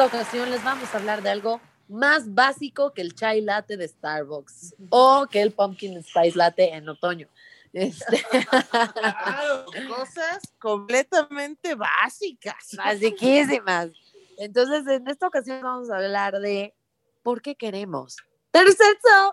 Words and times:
esta 0.00 0.16
ocasión 0.16 0.50
les 0.50 0.64
vamos 0.64 0.94
a 0.94 0.96
hablar 0.96 1.20
de 1.20 1.28
algo 1.28 1.60
más 1.86 2.34
básico 2.34 2.94
que 2.94 3.02
el 3.02 3.14
chai 3.14 3.42
latte 3.42 3.76
de 3.76 3.86
Starbucks 3.86 4.74
o 4.88 5.26
que 5.30 5.42
el 5.42 5.52
pumpkin 5.52 6.02
spice 6.02 6.38
latte 6.38 6.72
en 6.74 6.88
otoño. 6.88 7.28
Este, 7.74 8.24
Claro, 8.30 9.66
cosas 9.94 10.40
completamente 10.58 11.74
básicas. 11.74 12.76
basiquísimas. 12.78 13.90
Entonces, 14.38 14.86
en 14.86 15.06
esta 15.06 15.26
ocasión 15.26 15.60
vamos 15.62 15.90
a 15.90 15.98
hablar 15.98 16.40
de 16.40 16.74
por 17.22 17.42
qué 17.42 17.54
queremos 17.54 18.16
sexo. 18.54 19.32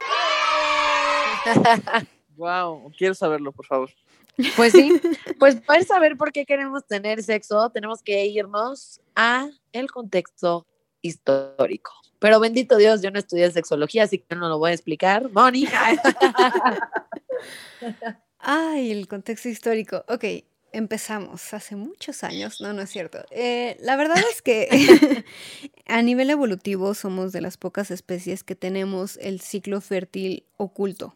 Wow, 2.36 2.92
quiero 2.98 3.14
saberlo, 3.16 3.54
por 3.54 3.66
favor. 3.66 3.90
Pues 4.56 4.72
sí, 4.72 4.92
pues 5.40 5.56
para 5.62 5.84
saber 5.84 6.18
por 6.18 6.32
qué 6.32 6.46
queremos 6.46 6.86
tener 6.86 7.24
sexo, 7.24 7.70
tenemos 7.72 8.02
que 8.02 8.26
irnos 8.26 9.02
a 9.16 9.50
el 9.72 9.92
contexto 9.92 10.68
histórico. 11.02 11.92
Pero 12.20 12.40
bendito 12.40 12.78
Dios, 12.78 13.02
yo 13.02 13.12
no 13.12 13.20
estudié 13.20 13.52
sexología, 13.52 14.04
así 14.04 14.20
que 14.20 14.36
no 14.36 14.50
lo 14.50 14.58
voy 14.58 14.72
a 14.72 14.74
explicar. 14.74 15.30
Moni. 15.32 15.68
Ay, 18.40 18.92
el 18.92 19.08
contexto 19.08 19.50
histórico. 19.50 20.04
Ok, 20.08 20.24
empezamos 20.72 21.54
hace 21.54 21.76
muchos 21.76 22.24
años. 22.24 22.62
No, 22.62 22.74
no 22.74 22.82
es 22.82 22.90
cierto. 22.90 23.20
Eh, 23.32 23.78
la 23.82 23.96
verdad 23.96 24.18
es 24.32 24.42
que 24.42 24.68
a 25.86 26.02
nivel 26.02 26.30
evolutivo 26.30 26.94
somos 26.94 27.32
de 27.32 27.42
las 27.42 27.58
pocas 27.58 27.92
especies 27.92 28.44
que 28.44 28.56
tenemos 28.56 29.18
el 29.18 29.42
ciclo 29.42 29.82
fértil 29.82 30.46
oculto, 30.58 31.16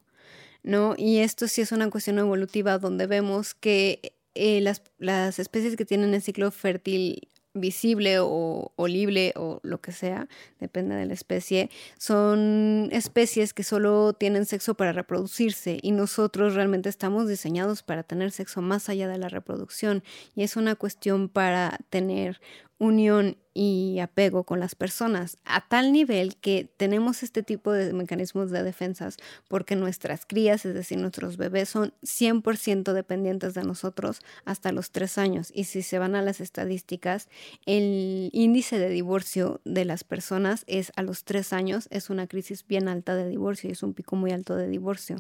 ¿no? 0.63 0.95
Y 0.97 1.19
esto 1.19 1.47
sí 1.47 1.61
es 1.61 1.71
una 1.71 1.89
cuestión 1.89 2.19
evolutiva 2.19 2.77
donde 2.77 3.07
vemos 3.07 3.53
que 3.53 4.13
eh, 4.35 4.61
las, 4.61 4.81
las 4.97 5.39
especies 5.39 5.75
que 5.75 5.85
tienen 5.85 6.13
el 6.13 6.21
ciclo 6.21 6.51
fértil 6.51 7.27
visible 7.53 8.19
o 8.19 8.71
olible 8.75 9.33
o 9.35 9.59
lo 9.63 9.81
que 9.81 9.91
sea, 9.91 10.27
depende 10.59 10.95
de 10.95 11.05
la 11.05 11.13
especie, 11.13 11.69
son 11.97 12.89
especies 12.91 13.53
que 13.53 13.63
solo 13.63 14.13
tienen 14.13 14.45
sexo 14.45 14.75
para 14.75 14.93
reproducirse 14.93 15.79
y 15.81 15.91
nosotros 15.91 16.55
realmente 16.55 16.89
estamos 16.89 17.27
diseñados 17.27 17.83
para 17.83 18.03
tener 18.03 18.31
sexo 18.31 18.61
más 18.61 18.89
allá 18.89 19.07
de 19.07 19.17
la 19.17 19.27
reproducción 19.27 20.03
y 20.35 20.43
es 20.43 20.55
una 20.55 20.75
cuestión 20.75 21.27
para 21.27 21.77
tener 21.89 22.39
unión 22.81 23.37
y 23.53 23.99
apego 23.99 24.45
con 24.45 24.59
las 24.59 24.75
personas 24.75 25.37
a 25.43 25.67
tal 25.67 25.91
nivel 25.91 26.37
que 26.37 26.69
tenemos 26.77 27.21
este 27.21 27.43
tipo 27.43 27.71
de 27.71 27.91
mecanismos 27.91 28.49
de 28.49 28.63
defensas 28.63 29.17
porque 29.49 29.75
nuestras 29.75 30.25
crías, 30.25 30.65
es 30.65 30.73
decir, 30.73 30.97
nuestros 30.97 31.35
bebés 31.37 31.69
son 31.69 31.93
100% 32.03 32.93
dependientes 32.93 33.53
de 33.53 33.63
nosotros 33.63 34.19
hasta 34.45 34.71
los 34.71 34.91
tres 34.91 35.17
años 35.17 35.51
y 35.53 35.65
si 35.65 35.81
se 35.81 35.99
van 35.99 36.15
a 36.15 36.21
las 36.21 36.39
estadísticas, 36.39 37.27
el 37.65 38.29
índice 38.31 38.79
de 38.79 38.89
divorcio 38.89 39.59
de 39.65 39.85
las 39.85 40.03
personas 40.03 40.63
es 40.67 40.93
a 40.95 41.03
los 41.03 41.25
tres 41.25 41.51
años, 41.51 41.87
es 41.91 42.09
una 42.09 42.27
crisis 42.27 42.65
bien 42.65 42.87
alta 42.87 43.15
de 43.15 43.27
divorcio 43.27 43.69
y 43.69 43.73
es 43.73 43.83
un 43.83 43.93
pico 43.93 44.15
muy 44.15 44.31
alto 44.31 44.55
de 44.55 44.69
divorcio. 44.69 45.17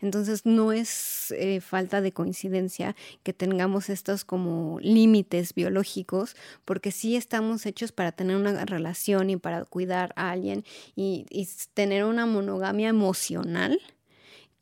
Entonces 0.00 0.46
no 0.46 0.72
es 0.72 1.32
eh, 1.32 1.60
falta 1.60 2.00
de 2.00 2.12
coincidencia 2.12 2.96
que 3.22 3.34
tengamos 3.34 3.90
estos 3.90 4.24
como 4.24 4.80
límites 4.80 5.54
biológicos 5.54 6.34
porque 6.64 6.90
sí 7.04 7.16
estamos 7.16 7.66
hechos 7.66 7.92
para 7.92 8.12
tener 8.12 8.34
una 8.34 8.64
relación 8.64 9.28
y 9.28 9.36
para 9.36 9.66
cuidar 9.66 10.14
a 10.16 10.30
alguien 10.30 10.64
y, 10.96 11.26
y 11.28 11.46
tener 11.74 12.04
una 12.04 12.24
monogamia 12.24 12.88
emocional 12.88 13.78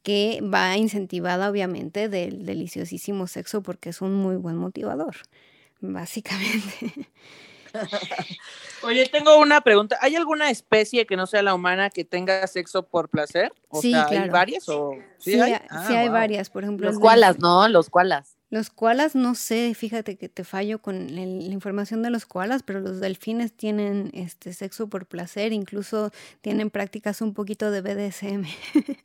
que 0.02 0.40
va 0.42 0.76
incentivada 0.76 1.48
obviamente 1.48 2.08
del 2.08 2.44
deliciosísimo 2.44 3.28
sexo 3.28 3.62
porque 3.62 3.90
es 3.90 4.00
un 4.00 4.14
muy 4.14 4.34
buen 4.34 4.56
motivador, 4.56 5.18
básicamente. 5.80 7.08
Oye, 8.82 9.06
tengo 9.06 9.38
una 9.38 9.60
pregunta. 9.60 9.96
¿Hay 10.00 10.16
alguna 10.16 10.50
especie 10.50 11.06
que 11.06 11.14
no 11.16 11.28
sea 11.28 11.42
la 11.42 11.54
humana 11.54 11.90
que 11.90 12.04
tenga 12.04 12.44
sexo 12.48 12.82
por 12.82 13.08
placer? 13.08 13.52
O 13.68 13.80
Sí, 13.80 13.92
sea, 13.92 14.02
¿hay 14.06 14.08
claro. 14.16 14.32
varias 14.32 14.68
o 14.68 14.96
Sí, 15.18 15.34
hay? 15.34 15.52
hay, 15.52 15.60
Ah, 15.70 15.84
sí 15.86 15.94
hay 15.94 16.08
wow. 16.08 16.14
varias, 16.14 16.50
por 16.50 16.64
ejemplo. 16.64 16.88
Los 16.90 16.98
koalas, 16.98 17.38
¿no? 17.38 17.68
Los 17.68 17.88
koalas. 17.88 18.36
Los 18.52 18.68
koalas, 18.68 19.14
no 19.14 19.34
sé, 19.34 19.72
fíjate 19.74 20.16
que 20.16 20.28
te 20.28 20.44
fallo 20.44 20.78
con 20.78 20.94
el- 21.08 21.48
la 21.48 21.54
información 21.54 22.02
de 22.02 22.10
los 22.10 22.26
koalas, 22.26 22.62
pero 22.62 22.80
los 22.80 23.00
delfines 23.00 23.50
tienen 23.50 24.10
este 24.12 24.52
sexo 24.52 24.88
por 24.88 25.06
placer, 25.06 25.54
incluso 25.54 26.12
tienen 26.42 26.68
prácticas 26.68 27.22
un 27.22 27.32
poquito 27.32 27.70
de 27.70 27.80
BDSM. 27.80 28.44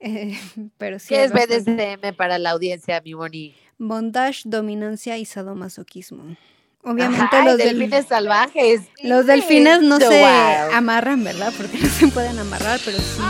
Eh, 0.00 0.38
pero 0.78 0.98
sí 1.00 1.08
¿Qué 1.08 1.24
es. 1.24 1.32
BDSM 1.32 2.12
para 2.16 2.38
la 2.38 2.50
audiencia, 2.50 3.00
mi 3.04 3.14
Moni? 3.14 3.54
Bondage, 3.78 4.42
dominancia 4.44 5.16
y 5.18 5.24
sadomasoquismo. 5.24 6.36
Obviamente 6.84 7.42
los, 7.44 7.56
del- 7.58 7.78
delfines 7.78 8.06
salvajes. 8.06 8.80
los 9.02 9.26
delfines 9.26 9.82
no 9.82 9.98
se 9.98 10.24
amarran, 10.72 11.22
¿verdad? 11.24 11.52
Porque 11.56 11.78
no 11.78 11.88
se 11.88 12.06
pueden 12.08 12.38
amarrar, 12.38 12.78
pero 12.84 12.98
sí 12.98 13.20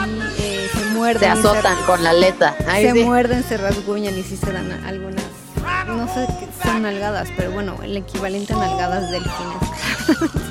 eh, 0.40 0.68
se 0.72 0.84
muerden. 0.94 1.20
Se 1.22 1.26
azotan 1.40 1.76
con 1.86 2.04
la 2.04 2.10
aleta. 2.10 2.54
Ay, 2.66 2.84
se 2.86 2.92
sí. 2.92 3.04
muerden, 3.04 3.42
se 3.44 3.56
rasguñan 3.56 4.18
y 4.18 4.22
sí 4.22 4.36
se 4.36 4.52
dan 4.52 4.70
algunas, 4.84 5.24
no 6.08 6.14
sé 6.14 6.26
qué 6.40 6.48
son 6.62 6.82
nalgadas, 6.82 7.28
pero 7.36 7.52
bueno, 7.52 7.78
el 7.82 7.96
equivalente 7.96 8.52
a 8.52 8.56
nalgadas 8.56 9.10
delfines. 9.10 10.42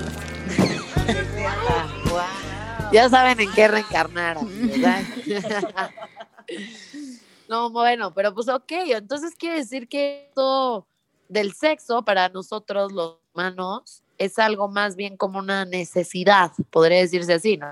Ya 2.93 3.09
saben 3.09 3.37
en 3.41 3.51
qué 3.51 3.67
reencarnar. 3.67 4.37
no, 7.49 7.69
bueno, 7.69 8.13
pero 8.13 8.33
pues 8.33 8.47
ok, 8.47 8.71
entonces 8.71 9.35
quiere 9.35 9.57
decir 9.57 9.89
que 9.89 10.27
esto 10.29 10.87
del 11.27 11.53
sexo 11.53 12.05
para 12.05 12.29
nosotros 12.29 12.93
los 12.93 13.17
humanos 13.33 14.03
es 14.17 14.39
algo 14.39 14.69
más 14.69 14.95
bien 14.95 15.17
como 15.17 15.39
una 15.39 15.65
necesidad, 15.65 16.53
podría 16.69 16.99
decirse 16.99 17.33
así, 17.33 17.57
¿no? 17.57 17.69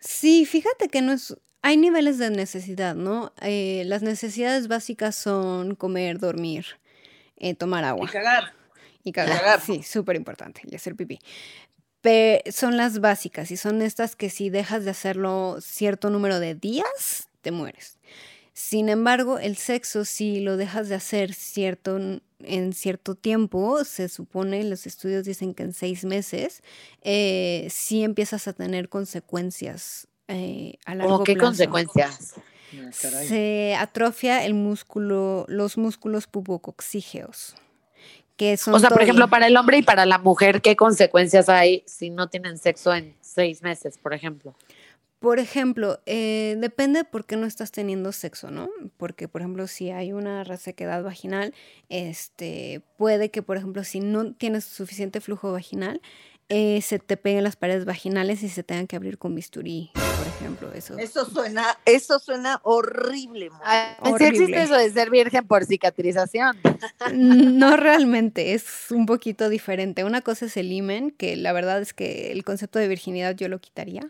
Sí, 0.00 0.44
fíjate 0.44 0.88
que 0.88 1.00
no 1.00 1.12
es, 1.12 1.34
hay 1.62 1.78
niveles 1.78 2.18
de 2.18 2.28
necesidad, 2.28 2.94
¿no? 2.94 3.32
Eh, 3.40 3.84
las 3.86 4.02
necesidades 4.02 4.68
básicas 4.68 5.16
son 5.16 5.76
comer, 5.76 6.18
dormir, 6.18 6.66
eh, 7.42 7.54
tomar 7.54 7.84
Y 7.84 7.86
agua. 7.88 8.08
cagar. 8.10 8.52
Y 9.04 9.12
cagar. 9.12 9.38
cagar. 9.38 9.60
Sí, 9.60 9.82
súper 9.82 10.16
importante. 10.16 10.62
Y 10.64 10.74
hacer 10.74 10.94
pipí. 10.96 11.18
Pe- 12.00 12.42
son 12.50 12.76
las 12.76 13.00
básicas 13.00 13.50
y 13.50 13.56
son 13.56 13.82
estas 13.82 14.16
que 14.16 14.30
si 14.30 14.48
dejas 14.50 14.84
de 14.84 14.90
hacerlo 14.90 15.58
cierto 15.60 16.08
número 16.10 16.40
de 16.40 16.54
días, 16.54 17.28
te 17.42 17.50
mueres. 17.52 17.98
Sin 18.54 18.88
embargo, 18.88 19.38
el 19.38 19.56
sexo, 19.56 20.04
si 20.04 20.40
lo 20.40 20.56
dejas 20.56 20.88
de 20.88 20.94
hacer 20.96 21.32
cierto, 21.32 21.98
en 22.40 22.72
cierto 22.72 23.14
tiempo, 23.14 23.84
se 23.84 24.08
supone, 24.08 24.62
los 24.64 24.86
estudios 24.86 25.24
dicen 25.24 25.54
que 25.54 25.62
en 25.62 25.72
seis 25.72 26.04
meses, 26.04 26.62
eh, 27.02 27.66
sí 27.70 28.02
empiezas 28.04 28.48
a 28.48 28.52
tener 28.52 28.88
consecuencias 28.88 30.06
eh, 30.28 30.74
a 30.84 30.94
largo 30.94 31.14
¿Cómo 31.14 31.24
qué 31.24 31.34
plazo. 31.34 31.46
consecuencias? 31.48 32.34
Ah, 32.74 32.90
caray. 33.00 33.26
Se 33.28 33.74
atrofia 33.78 34.44
el 34.44 34.54
músculo, 34.54 35.44
los 35.48 35.76
músculos 35.78 36.26
pubococcígeos. 36.26 37.54
Que 38.36 38.56
son 38.56 38.74
O 38.74 38.78
sea, 38.78 38.88
por 38.88 39.02
ejemplo, 39.02 39.28
para 39.28 39.46
el 39.46 39.56
hombre 39.56 39.78
y 39.78 39.82
para 39.82 40.06
la 40.06 40.18
mujer, 40.18 40.62
¿qué 40.62 40.74
consecuencias 40.74 41.48
hay 41.48 41.84
si 41.86 42.10
no 42.10 42.28
tienen 42.28 42.58
sexo 42.58 42.94
en 42.94 43.14
seis 43.20 43.62
meses, 43.62 43.98
por 43.98 44.14
ejemplo? 44.14 44.54
Por 45.22 45.38
ejemplo, 45.38 46.00
eh, 46.04 46.56
depende 46.58 47.04
por 47.04 47.26
qué 47.26 47.36
no 47.36 47.46
estás 47.46 47.70
teniendo 47.70 48.10
sexo, 48.10 48.50
¿no? 48.50 48.68
Porque, 48.96 49.28
por 49.28 49.40
ejemplo, 49.40 49.68
si 49.68 49.90
hay 49.90 50.12
una 50.12 50.42
resequedad 50.42 51.04
vaginal, 51.04 51.54
este, 51.88 52.82
puede 52.96 53.30
que, 53.30 53.40
por 53.40 53.56
ejemplo, 53.56 53.84
si 53.84 54.00
no 54.00 54.32
tienes 54.32 54.64
suficiente 54.64 55.20
flujo 55.20 55.52
vaginal, 55.52 56.00
eh, 56.54 56.82
se 56.82 56.98
te 56.98 57.16
peguen 57.16 57.44
las 57.44 57.56
paredes 57.56 57.86
vaginales 57.86 58.42
y 58.42 58.50
se 58.50 58.62
tengan 58.62 58.86
que 58.86 58.94
abrir 58.96 59.16
con 59.16 59.34
bisturí, 59.34 59.90
por 59.94 60.26
ejemplo. 60.26 60.70
Eso. 60.74 60.98
Eso 60.98 61.24
suena, 61.24 61.78
eso 61.86 62.18
suena 62.18 62.60
horrible. 62.62 63.48
Sí 63.48 63.96
Horrible. 64.00 64.28
existe 64.28 64.62
eso 64.62 64.74
de 64.74 64.90
ser 64.90 65.08
virgen 65.08 65.46
por 65.46 65.64
cicatrización. 65.64 66.58
No 67.12 67.76
realmente, 67.76 68.52
es 68.52 68.90
un 68.90 69.06
poquito 69.06 69.48
diferente. 69.48 70.04
Una 70.04 70.20
cosa 70.20 70.44
es 70.46 70.56
el 70.58 70.70
imen, 70.72 71.10
que 71.10 71.36
la 71.36 71.52
verdad 71.52 71.80
es 71.80 71.94
que 71.94 72.32
el 72.32 72.44
concepto 72.44 72.78
de 72.78 72.88
virginidad 72.88 73.34
yo 73.34 73.48
lo 73.48 73.58
quitaría, 73.58 74.06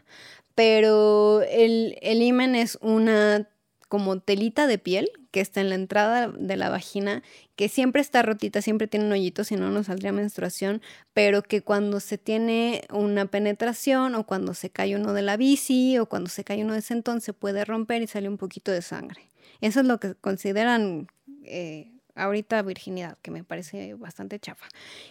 pero 0.57 1.43
el, 1.43 1.97
el 2.03 2.23
imen 2.23 2.57
es 2.57 2.77
una 2.81 3.49
como 3.93 4.19
telita 4.21 4.67
de 4.67 4.79
piel 4.79 5.11
que 5.33 5.43
está 5.43 5.61
en 5.61 5.69
la 5.69 5.75
entrada 5.75 6.29
de 6.29 6.57
la 6.57 6.71
vagina, 6.71 7.23
que 7.57 7.69
siempre 7.69 8.01
está 8.01 8.23
rotita, 8.23 8.63
siempre 8.63 8.87
tiene 8.87 9.05
un 9.05 9.13
hoyito, 9.13 9.45
si 9.45 9.55
no, 9.55 9.69
no 9.69 9.85
saldría 9.85 10.13
menstruación, 10.13 10.81
pero 11.13 11.43
que 11.43 11.61
cuando 11.61 12.01
se 12.01 12.17
tiene 12.17 12.85
una 12.91 13.27
penetración 13.27 14.15
o 14.15 14.25
cuando 14.25 14.55
se 14.55 14.71
cae 14.71 14.97
uno 14.97 15.13
de 15.13 15.21
la 15.21 15.37
bici 15.37 15.99
o 15.99 16.07
cuando 16.07 16.31
se 16.31 16.43
cae 16.43 16.65
uno 16.65 16.73
de 16.73 16.81
sentón, 16.81 17.21
se 17.21 17.35
puede 17.35 17.67
romper 17.67 18.01
y 18.01 18.07
sale 18.07 18.31
un 18.31 18.39
poquito 18.39 18.73
de 18.73 18.81
sangre. 18.81 19.29
Eso 19.61 19.81
es 19.81 19.87
lo 19.87 20.01
que 20.01 20.15
consideran 20.15 21.09
eh, 21.45 21.92
ahorita 22.15 22.63
virginidad, 22.63 23.19
que 23.23 23.31
me 23.31 23.45
parece 23.45 23.95
bastante 23.95 24.39
chafa. 24.39 24.67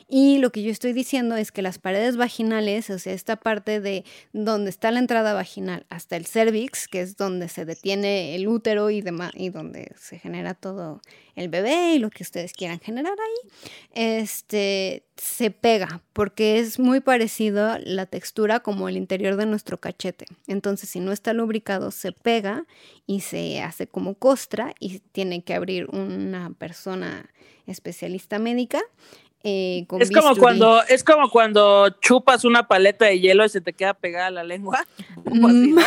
Y 0.08 0.38
lo 0.38 0.52
que 0.52 0.64
yo 0.64 0.72
estoy 0.72 0.94
diciendo 0.94 1.36
es 1.36 1.52
que 1.52 1.62
las 1.62 1.80
paredes 1.80 2.18
vaginales, 2.18 2.90
o 2.90 3.00
sea, 3.00 3.14
esta 3.14 3.36
parte 3.36 3.82
de 3.82 4.04
donde 4.34 4.70
está 4.70 4.92
la 4.92 5.00
entrada 5.00 5.34
vaginal 5.34 5.86
hasta 5.90 6.16
el 6.16 6.26
cervix, 6.26 6.88
que 6.88 7.02
es 7.02 7.18
donde 7.18 7.50
se 7.50 7.66
detiene 7.66 8.36
el 8.36 8.48
útero 8.48 8.90
y 8.90 9.02
demás, 9.02 9.32
y 9.36 9.50
donde 9.50 9.94
se 9.98 10.20
genera 10.20 10.54
todo 10.54 11.02
el 11.36 11.50
bebé 11.50 11.96
y 11.96 12.00
lo 12.00 12.10
que 12.10 12.24
ustedes 12.24 12.54
quieran 12.54 12.80
generar 12.80 13.16
ahí, 13.20 13.52
este 13.94 15.04
se 15.18 15.52
pega 15.52 16.02
porque 16.14 16.58
es 16.58 16.80
muy 16.80 17.00
parecido 17.00 17.78
la 17.84 18.08
textura 18.08 18.62
como 18.62 18.90
el 18.90 18.98
interior 18.98 19.36
de 19.36 19.46
nuestro 19.46 19.80
cachete. 19.80 20.26
Entonces, 20.48 20.90
si 20.90 21.00
no 21.00 21.12
está 21.12 21.34
lubricado, 21.34 21.92
se 21.92 22.12
pega 22.12 22.66
y 23.06 23.22
se 23.22 23.62
hace 23.62 23.86
como 23.88 24.16
costra 24.16 24.74
y 24.80 25.00
tiene 25.12 25.44
que 25.44 25.54
abrir 25.54 25.88
una 25.92 26.52
persona 26.58 27.30
especialista 27.68 28.40
médica 28.40 28.82
eh, 29.44 29.88
es 30.00 30.12
como 30.12 30.36
cuando 30.36 30.84
es 30.84 31.04
como 31.04 31.30
cuando 31.30 31.90
chupas 32.00 32.46
una 32.46 32.68
paleta 32.68 33.06
de 33.06 33.20
hielo 33.20 33.44
y 33.44 33.50
se 33.50 33.60
te 33.60 33.74
queda 33.74 33.94
pegada 33.94 34.30
la 34.32 34.44
lengua. 34.44 34.86
Mm, 35.24 35.78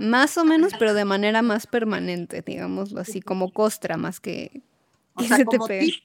más 0.00 0.36
o 0.36 0.44
menos, 0.44 0.72
pero 0.78 0.94
de 0.94 1.04
manera 1.04 1.42
más 1.42 1.66
permanente, 1.66 2.42
digámoslo 2.42 3.00
así, 3.00 3.20
como 3.20 3.50
costra, 3.50 3.96
más 3.96 4.20
que, 4.20 4.62
se 5.18 5.44
te 5.44 5.58
pegue. 5.66 6.02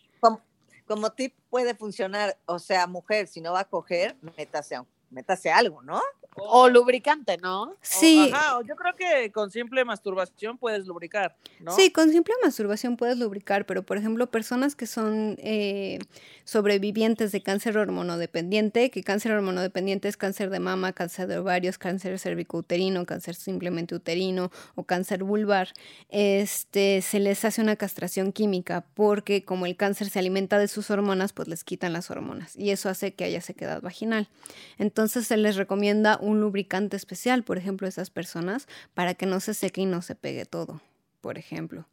como, 0.88 1.12
tip 1.12 1.36
puede 1.50 1.76
funcionar, 1.76 2.38
o 2.46 2.58
sea, 2.58 2.88
mujer, 2.88 3.28
si 3.28 3.42
no 3.42 3.54
va 3.54 3.60
a 3.60 3.66
coger, 3.66 4.16
métase, 4.38 4.78
métase 5.12 5.52
algo, 5.52 5.84
¿no? 5.84 6.02
O 6.36 6.70
lubricante, 6.70 7.38
¿no? 7.38 7.76
Sí. 7.82 8.32
yo 8.66 8.76
creo 8.78 8.96
que 8.96 9.32
con 9.32 9.52
simple 9.52 9.84
masturbación 9.84 10.58
puedes 10.58 10.88
lubricar, 10.88 11.36
¿no? 11.60 11.76
Sí, 11.76 11.92
con 11.92 12.10
simple 12.10 12.34
masturbación 12.42 12.96
puedes 12.96 13.18
lubricar, 13.18 13.66
pero 13.66 13.84
por 13.84 13.98
ejemplo, 13.98 14.32
personas 14.32 14.76
que 14.76 14.88
son 14.88 15.36
eh, 15.40 16.00
sobrevivientes 16.46 17.34
de 17.34 17.44
cáncer 17.44 17.78
hormonodependiente, 17.78 18.92
que 18.92 19.04
cáncer 19.04 19.34
hormonodependiente 19.34 20.08
es 20.08 20.16
cáncer 20.16 20.50
de 20.50 20.62
mama, 20.62 20.94
cáncer 20.94 21.28
de 21.28 21.38
ovarios, 21.38 21.78
cáncer 21.78 22.18
cervicouterino, 22.18 23.06
cáncer 23.06 23.36
simplemente 23.36 23.94
uterino 23.94 24.52
o 24.76 24.84
cáncer 24.84 25.24
vulvar, 25.24 25.74
este, 26.10 27.02
se 27.02 27.20
les 27.20 27.44
hace 27.44 27.62
una 27.62 27.76
castración 27.76 28.32
química 28.32 28.86
porque 28.94 29.44
como 29.44 29.66
el 29.66 29.76
cáncer 29.76 30.10
se 30.10 30.20
alimenta 30.20 30.60
de 30.60 30.70
sus 30.70 30.90
hormonas, 30.92 31.34
pues 31.34 31.50
les 31.50 31.66
quitan 31.66 31.92
las 31.92 32.10
hormonas 32.10 32.56
y 32.56 32.70
eso 32.70 32.88
hace 32.88 33.14
que 33.14 33.26
haya 33.26 33.42
sequedad 33.42 33.82
vaginal. 33.82 34.30
Entonces 34.78 35.28
se 35.28 35.36
les 35.36 35.58
recomienda 35.58 36.20
un 36.22 36.40
lubricante 36.40 36.96
especial, 36.96 37.44
por 37.44 37.58
ejemplo, 37.58 37.88
a 37.88 37.90
esas 37.90 38.10
personas, 38.10 38.68
para 38.94 39.14
que 39.14 39.26
no 39.26 39.40
se 39.40 39.54
seque 39.54 39.82
y 39.82 39.86
no 39.86 40.02
se 40.02 40.16
pegue 40.16 40.46
todo, 40.46 40.82
por 41.22 41.38
ejemplo. 41.38 41.88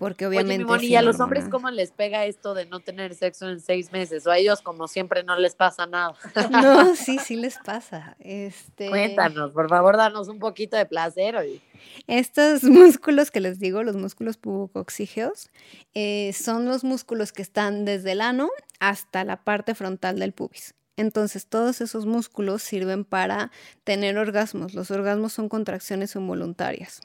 Porque 0.00 0.26
obviamente. 0.26 0.64
Oye, 0.64 0.86
¿y 0.86 0.96
a 0.96 1.02
los 1.02 1.20
hombres 1.20 1.44
cómo 1.50 1.70
les 1.70 1.90
pega 1.90 2.24
esto 2.24 2.54
de 2.54 2.64
no 2.64 2.80
tener 2.80 3.14
sexo 3.14 3.50
en 3.50 3.60
seis 3.60 3.92
meses? 3.92 4.26
O 4.26 4.30
a 4.30 4.38
ellos, 4.38 4.62
como 4.62 4.88
siempre, 4.88 5.24
no 5.24 5.36
les 5.36 5.54
pasa 5.54 5.86
nada. 5.86 6.14
No, 6.50 6.96
sí, 6.96 7.18
sí 7.18 7.36
les 7.36 7.58
pasa. 7.58 8.16
Este... 8.18 8.88
Cuéntanos, 8.88 9.52
por 9.52 9.68
favor, 9.68 9.98
danos 9.98 10.28
un 10.28 10.38
poquito 10.38 10.78
de 10.78 10.86
placer. 10.86 11.36
hoy. 11.36 11.60
Estos 12.06 12.62
músculos 12.64 13.30
que 13.30 13.40
les 13.40 13.60
digo, 13.60 13.82
los 13.82 13.96
músculos 13.96 14.38
pubocoxígeos, 14.38 15.50
eh, 15.92 16.32
son 16.32 16.64
los 16.64 16.82
músculos 16.82 17.32
que 17.32 17.42
están 17.42 17.84
desde 17.84 18.12
el 18.12 18.22
ano 18.22 18.48
hasta 18.78 19.22
la 19.24 19.44
parte 19.44 19.74
frontal 19.74 20.18
del 20.18 20.32
pubis. 20.32 20.74
Entonces, 21.00 21.46
todos 21.46 21.80
esos 21.80 22.04
músculos 22.04 22.62
sirven 22.62 23.04
para 23.04 23.50
tener 23.84 24.18
orgasmos. 24.18 24.74
Los 24.74 24.90
orgasmos 24.90 25.32
son 25.32 25.48
contracciones 25.48 26.14
involuntarias. 26.14 27.00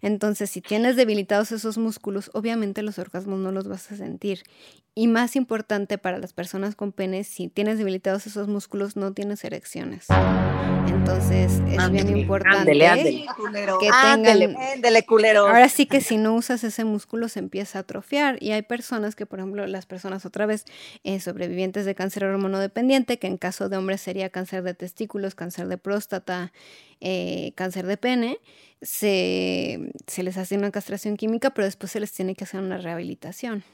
Entonces, 0.00 0.50
si 0.50 0.60
tienes 0.60 0.96
debilitados 0.96 1.52
esos 1.52 1.78
músculos, 1.78 2.30
obviamente 2.34 2.82
los 2.82 2.98
orgasmos 2.98 3.38
no 3.38 3.52
los 3.52 3.68
vas 3.68 3.90
a 3.92 3.96
sentir. 3.96 4.42
Y 4.94 5.08
más 5.08 5.36
importante 5.36 5.98
para 5.98 6.18
las 6.18 6.32
personas 6.32 6.74
con 6.74 6.90
penes, 6.92 7.26
si 7.26 7.48
tienes 7.48 7.76
debilitados 7.76 8.26
esos 8.26 8.48
músculos, 8.48 8.96
no 8.96 9.12
tienes 9.12 9.44
erecciones. 9.44 10.06
Entonces, 10.88 11.60
es 11.68 11.90
bien 11.90 12.16
importante 12.16 12.72
que 12.72 12.78
tengan... 14.02 15.04
culero. 15.06 15.46
Ahora 15.46 15.68
sí 15.68 15.86
que 15.86 16.00
si 16.00 16.16
no 16.16 16.34
usas 16.34 16.64
ese 16.64 16.84
músculo 16.84 17.28
se 17.28 17.40
empieza 17.40 17.78
a 17.78 17.82
atrofiar. 17.82 18.42
Y 18.42 18.52
hay 18.52 18.62
personas 18.62 19.14
que, 19.14 19.26
por 19.26 19.38
ejemplo, 19.38 19.66
las 19.66 19.86
personas 19.86 20.24
otra 20.24 20.46
vez 20.46 20.64
eh, 21.04 21.20
sobrevivientes 21.20 21.84
de 21.84 21.94
cáncer 21.94 22.24
hormonodependiente, 22.24 23.18
que 23.18 23.26
en 23.26 23.36
caso 23.36 23.68
de 23.68 23.76
hombres 23.76 24.00
sería 24.00 24.30
cáncer 24.30 24.62
de 24.62 24.74
testículos, 24.74 25.34
cáncer 25.34 25.68
de 25.68 25.78
próstata, 25.78 26.52
eh, 27.00 27.52
cáncer 27.54 27.86
de 27.86 27.98
pene, 27.98 28.40
se, 28.86 29.92
se 30.06 30.22
les 30.22 30.36
hace 30.36 30.56
una 30.56 30.70
castración 30.70 31.16
química, 31.16 31.50
pero 31.50 31.66
después 31.66 31.92
se 31.92 32.00
les 32.00 32.12
tiene 32.12 32.34
que 32.34 32.44
hacer 32.44 32.60
una 32.60 32.78
rehabilitación. 32.78 33.64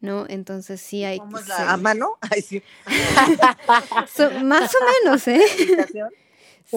¿no? 0.00 0.24
Entonces 0.28 0.80
sí 0.80 1.04
hay... 1.04 1.18
¿Cómo 1.18 1.38
es 1.38 1.48
la, 1.48 1.72
¿A 1.72 1.76
mano? 1.76 2.16
Ay, 2.30 2.42
sí. 2.42 2.62
más 4.44 4.74
o 4.74 5.04
menos, 5.04 5.28
¿eh? 5.28 5.40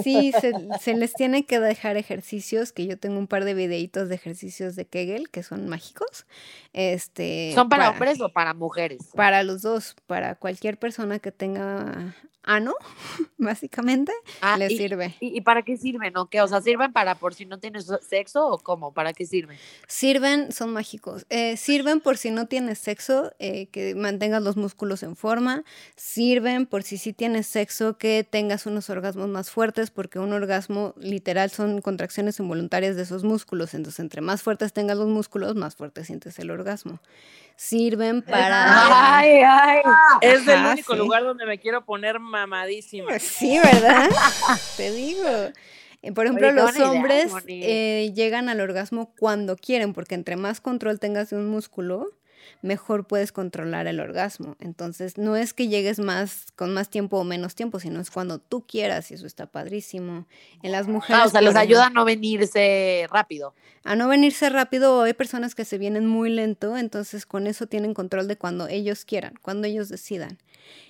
Sí, 0.01 0.33
se, 0.81 0.95
les 0.95 1.13
tiene 1.13 1.45
que 1.45 1.59
dejar 1.59 1.97
ejercicios, 1.97 2.71
que 2.71 2.87
yo 2.87 2.97
tengo 2.97 3.19
un 3.19 3.27
par 3.27 3.45
de 3.45 3.53
videitos 3.53 4.09
de 4.09 4.15
ejercicios 4.15 4.75
de 4.75 4.85
Kegel 4.85 5.29
que 5.29 5.43
son 5.43 5.69
mágicos. 5.69 6.25
Este, 6.71 7.51
¿Son 7.53 7.69
para, 7.69 7.91
hombres 7.91 8.19
o 8.19 8.29
para 8.29 8.55
mujeres? 8.55 9.11
Para 9.13 9.43
los 9.43 9.61
dos, 9.61 9.95
para 10.07 10.33
cualquier 10.33 10.79
persona 10.79 11.19
que 11.19 11.31
tenga 11.31 12.15
ano, 12.43 12.73
básicamente, 13.37 14.11
ah, 14.41 14.57
les 14.57 14.77
sirve. 14.77 15.15
Y, 15.19 15.41
para 15.41 15.63
qué 15.63 15.77
sirven 15.77 16.15
o 16.17 16.27
qué? 16.27 16.41
O 16.41 16.47
sea, 16.47 16.61
¿sirven 16.61 16.91
para 16.93 17.15
por 17.15 17.33
si 17.33 17.45
no 17.45 17.59
tienes 17.59 17.87
sexo 18.07 18.47
o 18.47 18.59
cómo? 18.59 18.93
¿Para 18.93 19.13
qué 19.13 19.25
sirven? 19.25 19.57
Sirven, 19.87 20.51
son 20.51 20.73
mágicos. 20.73 21.25
Eh, 21.29 21.57
sirven 21.57 22.01
por 22.01 22.17
si 22.17 22.31
no 22.31 22.47
tienes 22.47 22.79
sexo, 22.79 23.33
eh, 23.39 23.67
que 23.67 23.95
mantengas 23.95 24.43
los 24.43 24.57
músculos 24.57 25.03
en 25.03 25.15
forma. 25.15 25.63
Sirven 25.95 26.65
por 26.65 26.83
si 26.83 26.97
sí 26.97 27.13
tienes 27.13 27.47
sexo, 27.47 27.97
que 27.97 28.27
tengas 28.29 28.65
unos 28.65 28.89
orgasmos 28.89 29.29
más 29.29 29.49
fuertes, 29.49 29.91
porque 29.91 30.19
un 30.19 30.33
orgasmo 30.33 30.93
literal 30.97 31.49
son 31.49 31.81
contracciones 31.81 32.39
involuntarias 32.39 32.95
de 32.95 33.03
esos 33.03 33.23
músculos. 33.23 33.73
Entonces, 33.73 33.99
entre 33.99 34.21
más 34.21 34.41
fuertes 34.41 34.73
tengas 34.73 34.97
los 34.97 35.07
músculos, 35.07 35.55
más 35.55 35.75
fuerte 35.75 36.03
sientes 36.03 36.37
el 36.39 36.51
orgasmo 36.51 36.99
sirven 37.55 38.21
para... 38.21 39.17
Ay, 39.17 39.41
ay. 39.45 39.81
Es 40.21 40.47
el 40.47 40.65
único 40.65 40.95
lugar 40.95 41.23
donde 41.23 41.45
me 41.45 41.59
quiero 41.59 41.85
poner 41.85 42.19
mamadísima. 42.19 43.19
Sí, 43.19 43.59
¿verdad? 43.59 44.09
Te 44.77 44.91
digo. 44.91 45.27
Eh, 46.01 46.11
por 46.11 46.25
ejemplo, 46.25 46.51
los 46.51 46.77
hombres 46.79 47.31
eh, 47.47 48.11
llegan 48.13 48.49
al 48.49 48.59
orgasmo 48.59 49.13
cuando 49.17 49.55
quieren, 49.55 49.93
porque 49.93 50.15
entre 50.15 50.35
más 50.35 50.59
control 50.59 50.99
tengas 50.99 51.29
de 51.29 51.37
un 51.37 51.49
músculo, 51.49 52.11
mejor 52.61 53.05
puedes 53.05 53.31
controlar 53.31 53.87
el 53.87 53.99
orgasmo. 53.99 54.55
Entonces, 54.59 55.17
no 55.17 55.35
es 55.35 55.53
que 55.53 55.67
llegues 55.67 55.99
más 55.99 56.45
con 56.55 56.73
más 56.73 56.89
tiempo 56.89 57.17
o 57.17 57.23
menos 57.23 57.55
tiempo, 57.55 57.79
sino 57.79 57.99
es 57.99 58.11
cuando 58.11 58.39
tú 58.39 58.65
quieras 58.67 59.11
y 59.11 59.15
eso 59.15 59.25
está 59.25 59.45
padrísimo. 59.45 60.25
En 60.61 60.71
las 60.71 60.87
mujeres... 60.87 61.23
Ah, 61.23 61.27
o 61.27 61.29
sea, 61.29 61.41
les 61.41 61.55
ayuda 61.55 61.87
a 61.87 61.89
no 61.89 62.05
venirse 62.05 63.07
rápido. 63.09 63.53
A 63.83 63.95
no 63.95 64.07
venirse 64.07 64.49
rápido, 64.49 65.01
hay 65.01 65.13
personas 65.13 65.55
que 65.55 65.65
se 65.65 65.77
vienen 65.77 66.07
muy 66.07 66.29
lento, 66.29 66.77
entonces 66.77 67.25
con 67.25 67.47
eso 67.47 67.67
tienen 67.67 67.93
control 67.93 68.27
de 68.29 68.37
cuando 68.37 68.67
ellos 68.67 69.03
quieran, 69.03 69.33
cuando 69.41 69.67
ellos 69.67 69.89
decidan. 69.89 70.37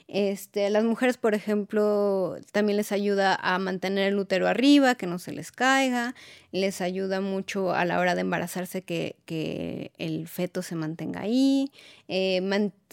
Este, 0.07 0.69
las 0.69 0.83
mujeres, 0.83 1.17
por 1.17 1.33
ejemplo, 1.33 2.37
también 2.51 2.77
les 2.77 2.91
ayuda 2.91 3.35
a 3.41 3.57
mantener 3.57 4.09
el 4.09 4.19
útero 4.19 4.47
arriba, 4.47 4.95
que 4.95 5.07
no 5.07 5.17
se 5.17 5.31
les 5.31 5.51
caiga, 5.51 6.13
les 6.51 6.81
ayuda 6.81 7.21
mucho 7.21 7.71
a 7.71 7.85
la 7.85 7.99
hora 7.99 8.13
de 8.13 8.21
embarazarse 8.21 8.83
que, 8.83 9.91
el 9.97 10.27
feto 10.27 10.61
se 10.61 10.75
mantenga 10.75 11.21
ahí, 11.21 11.71
eh, 12.07 12.41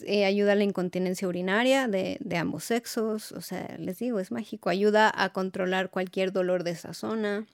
eh, 0.06 0.24
ayuda 0.24 0.52
a 0.52 0.54
la 0.54 0.64
incontinencia 0.64 1.28
urinaria 1.28 1.88
de, 1.88 2.16
de, 2.20 2.36
ambos 2.36 2.64
sexos, 2.64 3.32
o 3.32 3.40
sea, 3.40 3.76
les 3.78 3.98
digo, 3.98 4.20
es 4.20 4.30
mágico, 4.30 4.70
ayuda 4.70 5.12
a 5.14 5.30
controlar 5.30 5.90
cualquier 5.90 6.32
dolor 6.32 6.64
de 6.64 6.70
esa 6.70 6.94
zona 6.94 7.46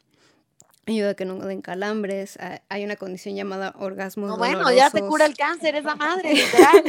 ayuda 0.87 1.11
a 1.11 1.15
que 1.15 1.25
no 1.25 1.35
den 1.39 1.63
calambres. 1.63 2.39
Hay 2.69 2.85
una 2.85 2.97
condición 2.97 3.35
llamada 3.35 3.75
orgasmo. 3.79 4.27
No, 4.27 4.39
bueno, 4.39 4.71
ya 4.73 4.91
te 4.91 5.01
cura 5.01 5.27
el 5.27 5.37
cáncer, 5.37 5.75
esa 5.75 5.97
madre, 5.97 6.35
literal. 6.35 6.85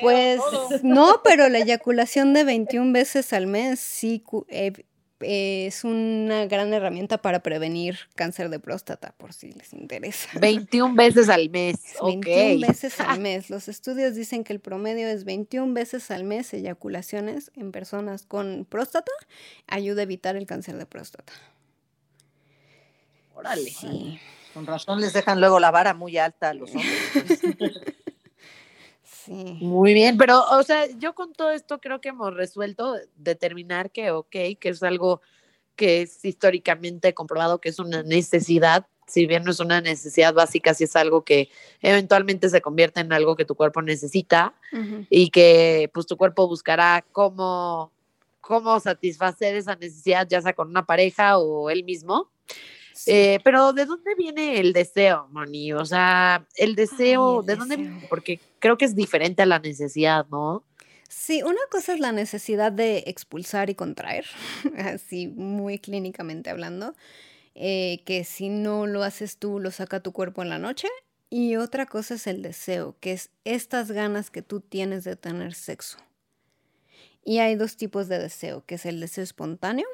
Pues 0.00 0.40
no, 0.82 1.20
pero 1.24 1.48
la 1.48 1.58
eyaculación 1.58 2.32
de 2.34 2.44
21 2.44 2.92
veces 2.92 3.32
al 3.32 3.46
mes 3.46 3.80
sí 3.80 4.22
eh, 4.48 4.72
es 5.20 5.84
una 5.84 6.46
gran 6.46 6.72
herramienta 6.74 7.18
para 7.22 7.40
prevenir 7.40 7.98
cáncer 8.14 8.50
de 8.50 8.58
próstata, 8.58 9.14
por 9.16 9.32
si 9.32 9.52
les 9.52 9.72
interesa. 9.72 10.28
21 10.38 10.94
veces 10.94 11.28
al 11.28 11.48
mes. 11.48 11.76
21 12.02 12.66
veces 12.66 13.00
al 13.00 13.20
mes. 13.20 13.48
Los 13.48 13.68
estudios 13.68 14.14
dicen 14.14 14.44
que 14.44 14.52
el 14.52 14.60
promedio 14.60 15.08
es 15.08 15.24
21 15.24 15.72
veces 15.72 16.10
al 16.10 16.24
mes 16.24 16.52
eyaculaciones 16.52 17.50
en 17.54 17.72
personas 17.72 18.26
con 18.26 18.66
próstata. 18.68 19.12
Ayuda 19.66 20.00
a 20.00 20.04
evitar 20.04 20.36
el 20.36 20.46
cáncer 20.46 20.76
de 20.76 20.86
próstata. 20.86 21.32
Órale. 23.34 23.70
Sí. 23.70 24.20
Con 24.52 24.66
razón 24.66 25.00
les 25.00 25.12
dejan 25.12 25.40
luego 25.40 25.60
la 25.60 25.70
vara 25.70 25.92
muy 25.92 26.16
alta 26.16 26.50
a 26.50 26.54
los 26.54 26.70
hombres. 26.70 27.40
sí. 29.26 29.58
Muy 29.60 29.92
bien, 29.92 30.16
pero, 30.16 30.42
o 30.50 30.62
sea, 30.62 30.86
yo 30.98 31.14
con 31.14 31.32
todo 31.32 31.50
esto 31.50 31.80
creo 31.80 32.00
que 32.00 32.08
hemos 32.10 32.34
resuelto 32.34 32.96
determinar 33.16 33.90
que, 33.90 34.10
ok, 34.10 34.30
que 34.58 34.68
es 34.68 34.82
algo 34.82 35.20
que 35.74 36.02
es 36.02 36.24
históricamente 36.24 37.12
comprobado 37.12 37.60
que 37.60 37.68
es 37.68 37.78
una 37.78 38.02
necesidad 38.02 38.86
si 39.06 39.26
bien 39.26 39.44
no 39.44 39.52
es 39.52 39.60
una 39.60 39.80
necesidad 39.80 40.34
básica, 40.34 40.74
sí 40.74 40.84
es 40.84 40.96
algo 40.96 41.24
que 41.24 41.48
eventualmente 41.80 42.48
se 42.48 42.60
convierte 42.60 43.00
en 43.00 43.12
algo 43.12 43.36
que 43.36 43.44
tu 43.44 43.54
cuerpo 43.54 43.80
necesita 43.82 44.54
y 45.08 45.30
que 45.30 45.90
pues 45.94 46.06
tu 46.06 46.16
cuerpo 46.16 46.48
buscará 46.48 47.04
cómo, 47.12 47.92
cómo 48.40 48.80
satisfacer 48.80 49.54
esa 49.54 49.76
necesidad, 49.76 50.26
ya 50.28 50.42
sea 50.42 50.54
con 50.54 50.68
una 50.68 50.84
pareja 50.84 51.38
o 51.38 51.70
él 51.70 51.84
mismo. 51.84 52.28
Eh, 53.06 53.38
pero 53.44 53.72
¿de 53.72 53.84
dónde 53.84 54.14
viene 54.16 54.58
el 54.58 54.72
deseo, 54.72 55.28
Moni? 55.30 55.72
O 55.72 55.84
sea, 55.84 56.44
el 56.56 56.74
deseo, 56.74 57.42
¿de 57.42 57.54
dónde 57.54 57.76
viene? 57.76 58.06
Porque 58.08 58.40
creo 58.66 58.78
que 58.78 58.84
es 58.84 58.96
diferente 58.96 59.42
a 59.42 59.46
la 59.46 59.60
necesidad, 59.60 60.26
¿no? 60.28 60.64
Sí, 61.08 61.40
una 61.44 61.60
cosa 61.70 61.94
es 61.94 62.00
la 62.00 62.10
necesidad 62.10 62.72
de 62.72 63.04
expulsar 63.06 63.70
y 63.70 63.76
contraer, 63.76 64.26
así 64.76 65.28
muy 65.28 65.78
clínicamente 65.78 66.50
hablando, 66.50 66.96
eh, 67.54 68.02
que 68.04 68.24
si 68.24 68.48
no 68.48 68.88
lo 68.88 69.04
haces 69.04 69.38
tú, 69.38 69.60
lo 69.60 69.70
saca 69.70 70.00
tu 70.00 70.10
cuerpo 70.10 70.42
en 70.42 70.48
la 70.48 70.58
noche. 70.58 70.88
Y 71.30 71.54
otra 71.56 71.86
cosa 71.86 72.14
es 72.14 72.26
el 72.26 72.42
deseo, 72.42 72.96
que 72.98 73.12
es 73.12 73.30
estas 73.44 73.92
ganas 73.92 74.30
que 74.30 74.42
tú 74.42 74.60
tienes 74.60 75.04
de 75.04 75.14
tener 75.14 75.54
sexo. 75.54 75.98
Y 77.24 77.38
hay 77.38 77.54
dos 77.54 77.76
tipos 77.76 78.08
de 78.08 78.18
deseo, 78.18 78.64
que 78.66 78.74
es 78.74 78.84
el 78.84 78.98
deseo 78.98 79.22
espontáneo 79.22 79.86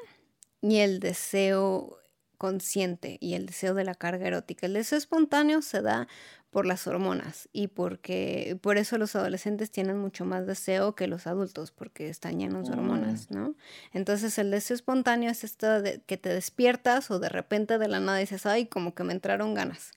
y 0.61 0.77
el 0.77 0.99
deseo 0.99 1.99
consciente 2.43 3.17
y 3.21 3.35
el 3.35 3.45
deseo 3.45 3.73
de 3.73 3.85
la 3.85 3.95
carga 3.95 4.27
erótica. 4.27 4.65
El 4.65 4.73
deseo 4.73 4.97
espontáneo 4.97 5.61
se 5.61 5.81
da 5.81 6.09
por 6.51 6.65
las 6.65 6.87
hormonas 6.87 7.47
y 7.53 7.67
porque 7.67 8.59
por 8.59 8.77
eso 8.77 8.97
los 8.97 9.15
adolescentes 9.15 9.71
tienen 9.71 9.97
mucho 9.97 10.25
más 10.25 10.45
deseo 10.45 10.93
que 10.93 11.07
los 11.07 11.25
adultos 11.25 11.71
porque 11.71 12.09
están 12.09 12.39
llenos 12.39 12.67
de 12.67 12.73
hormonas, 12.73 13.31
mm. 13.31 13.33
¿no? 13.33 13.55
Entonces 13.93 14.37
el 14.39 14.51
deseo 14.51 14.75
espontáneo 14.75 15.31
es 15.31 15.45
esto 15.45 15.81
de 15.81 16.01
que 16.01 16.17
te 16.17 16.27
despiertas 16.27 17.11
o 17.11 17.19
de 17.19 17.29
repente 17.29 17.77
de 17.77 17.87
la 17.87 18.01
nada 18.01 18.17
dices, 18.17 18.45
ay, 18.45 18.65
como 18.65 18.93
que 18.93 19.05
me 19.05 19.13
entraron 19.13 19.53
ganas. 19.53 19.91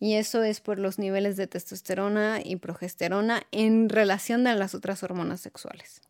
Y 0.00 0.14
eso 0.14 0.42
es 0.42 0.60
por 0.60 0.80
los 0.80 0.98
niveles 0.98 1.36
de 1.36 1.46
testosterona 1.46 2.40
y 2.42 2.56
progesterona 2.56 3.44
en 3.52 3.88
relación 3.88 4.48
a 4.48 4.56
las 4.56 4.74
otras 4.74 5.04
hormonas 5.04 5.40
sexuales. 5.40 6.02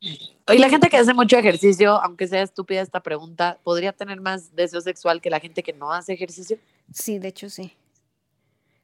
Y 0.00 0.58
la 0.58 0.68
gente 0.68 0.88
que 0.88 0.96
hace 0.96 1.14
mucho 1.14 1.38
ejercicio, 1.38 2.00
aunque 2.02 2.28
sea 2.28 2.42
estúpida 2.42 2.82
esta 2.82 3.00
pregunta, 3.00 3.58
¿podría 3.62 3.92
tener 3.92 4.20
más 4.20 4.54
deseo 4.54 4.80
sexual 4.80 5.20
que 5.20 5.30
la 5.30 5.40
gente 5.40 5.62
que 5.62 5.72
no 5.72 5.92
hace 5.92 6.12
ejercicio? 6.12 6.58
Sí, 6.92 7.18
de 7.18 7.28
hecho 7.28 7.50
sí. 7.50 7.72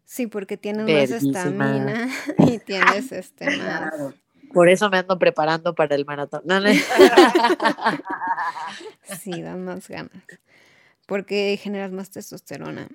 Sí, 0.05 0.27
porque 0.27 0.57
tienes 0.57 0.87
más 0.87 1.23
estamina 1.23 2.11
y 2.39 2.59
tienes 2.59 3.13
este 3.13 3.57
más. 3.57 4.15
Por 4.53 4.69
eso 4.69 4.91
me 4.91 4.99
ando 4.99 5.19
preparando 5.19 5.75
para 5.75 5.95
el 5.95 6.05
maratón. 6.05 6.43
sí, 9.23 9.41
dan 9.41 9.65
más 9.65 9.89
ganas. 9.89 10.23
Porque 11.07 11.59
generas 11.61 11.93
más 11.93 12.11
testosterona. 12.11 12.89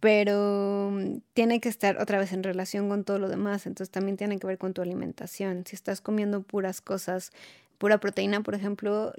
Pero 0.00 0.90
mm, 0.92 1.18
tiene 1.34 1.60
que 1.60 1.68
estar 1.68 1.98
otra 2.00 2.18
vez 2.18 2.32
en 2.32 2.42
relación 2.42 2.88
con 2.88 3.04
todo 3.04 3.18
lo 3.18 3.28
demás. 3.28 3.66
Entonces 3.66 3.90
también 3.90 4.16
tiene 4.16 4.38
que 4.38 4.46
ver 4.46 4.58
con 4.58 4.74
tu 4.74 4.82
alimentación. 4.82 5.64
Si 5.66 5.74
estás 5.74 6.00
comiendo 6.00 6.42
puras 6.42 6.80
cosas, 6.80 7.32
pura 7.78 7.98
proteína, 7.98 8.42
por 8.42 8.54
ejemplo, 8.54 9.12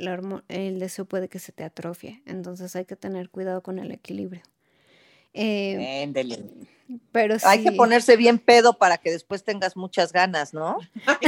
el 0.47 0.79
deseo 0.79 1.05
puede 1.05 1.27
que 1.27 1.39
se 1.39 1.51
te 1.51 1.63
atrofie. 1.63 2.21
Entonces 2.25 2.75
hay 2.75 2.85
que 2.85 2.95
tener 2.95 3.29
cuidado 3.29 3.61
con 3.61 3.79
el 3.79 3.91
equilibrio. 3.91 4.41
Eh, 5.33 6.11
pero 7.11 7.37
Hay 7.43 7.63
que 7.63 7.71
ponerse 7.73 8.17
bien 8.17 8.39
pedo 8.39 8.73
para 8.77 8.97
que 8.97 9.11
después 9.11 9.43
tengas 9.43 9.77
muchas 9.77 10.11
ganas, 10.11 10.53
¿no? 10.53 10.79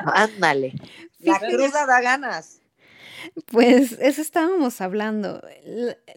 Ándale. 0.04 0.74
La 1.20 1.38
cruda 1.38 1.86
da 1.86 2.00
ganas. 2.00 2.59
Pues 3.46 3.92
eso 4.00 4.22
estábamos 4.22 4.80
hablando. 4.80 5.42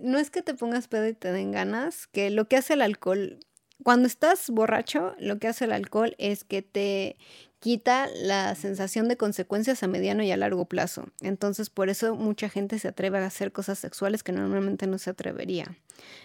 No 0.01 0.17
es 0.17 0.29
que 0.29 0.41
te 0.41 0.53
pongas 0.53 0.88
pedo 0.88 1.07
y 1.07 1.13
te 1.13 1.31
den 1.31 1.51
ganas, 1.51 2.07
que 2.07 2.29
lo 2.29 2.48
que 2.48 2.57
hace 2.57 2.74
el 2.74 2.81
alcohol, 2.81 3.39
cuando 3.83 4.07
estás 4.07 4.50
borracho, 4.50 5.15
lo 5.19 5.39
que 5.39 5.48
hace 5.48 5.65
el 5.65 5.72
alcohol 5.72 6.15
es 6.17 6.43
que 6.43 6.62
te 6.62 7.17
quita 7.60 8.07
la 8.13 8.55
sensación 8.55 9.07
de 9.07 9.15
consecuencias 9.15 9.83
a 9.83 9.88
mediano 9.88 10.22
y 10.24 10.31
a 10.31 10.38
largo 10.38 10.65
plazo. 10.65 11.05
Entonces, 11.22 11.69
por 11.69 11.89
eso 11.89 12.15
mucha 12.15 12.50
gente 12.50 12.77
se 12.77 12.89
atreve 12.89 13.19
a 13.19 13.25
hacer 13.25 13.51
cosas 13.53 13.79
sexuales 13.79 14.22
que 14.22 14.33
normalmente 14.33 14.86
no 14.86 14.98
se 14.98 15.12
atrevería. 15.12 15.77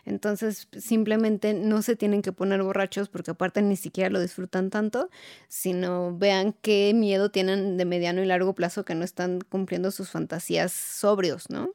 Entonces, 0.04 0.68
simplemente 0.78 1.54
no 1.54 1.82
se 1.82 1.96
tienen 1.96 2.22
que 2.22 2.32
poner 2.32 2.62
borrachos 2.62 3.08
porque 3.08 3.32
aparte 3.32 3.62
ni 3.62 3.76
siquiera 3.76 4.10
lo 4.10 4.20
disfrutan 4.20 4.70
tanto, 4.70 5.10
sino 5.48 6.16
vean 6.16 6.54
qué 6.62 6.92
miedo 6.94 7.30
tienen 7.30 7.76
de 7.76 7.84
mediano 7.84 8.22
y 8.22 8.26
largo 8.26 8.54
plazo 8.54 8.84
que 8.84 8.94
no 8.94 9.04
están 9.04 9.40
cumpliendo 9.40 9.90
sus 9.90 10.10
fantasías 10.10 10.72
sobrios, 10.72 11.50
¿no? 11.50 11.70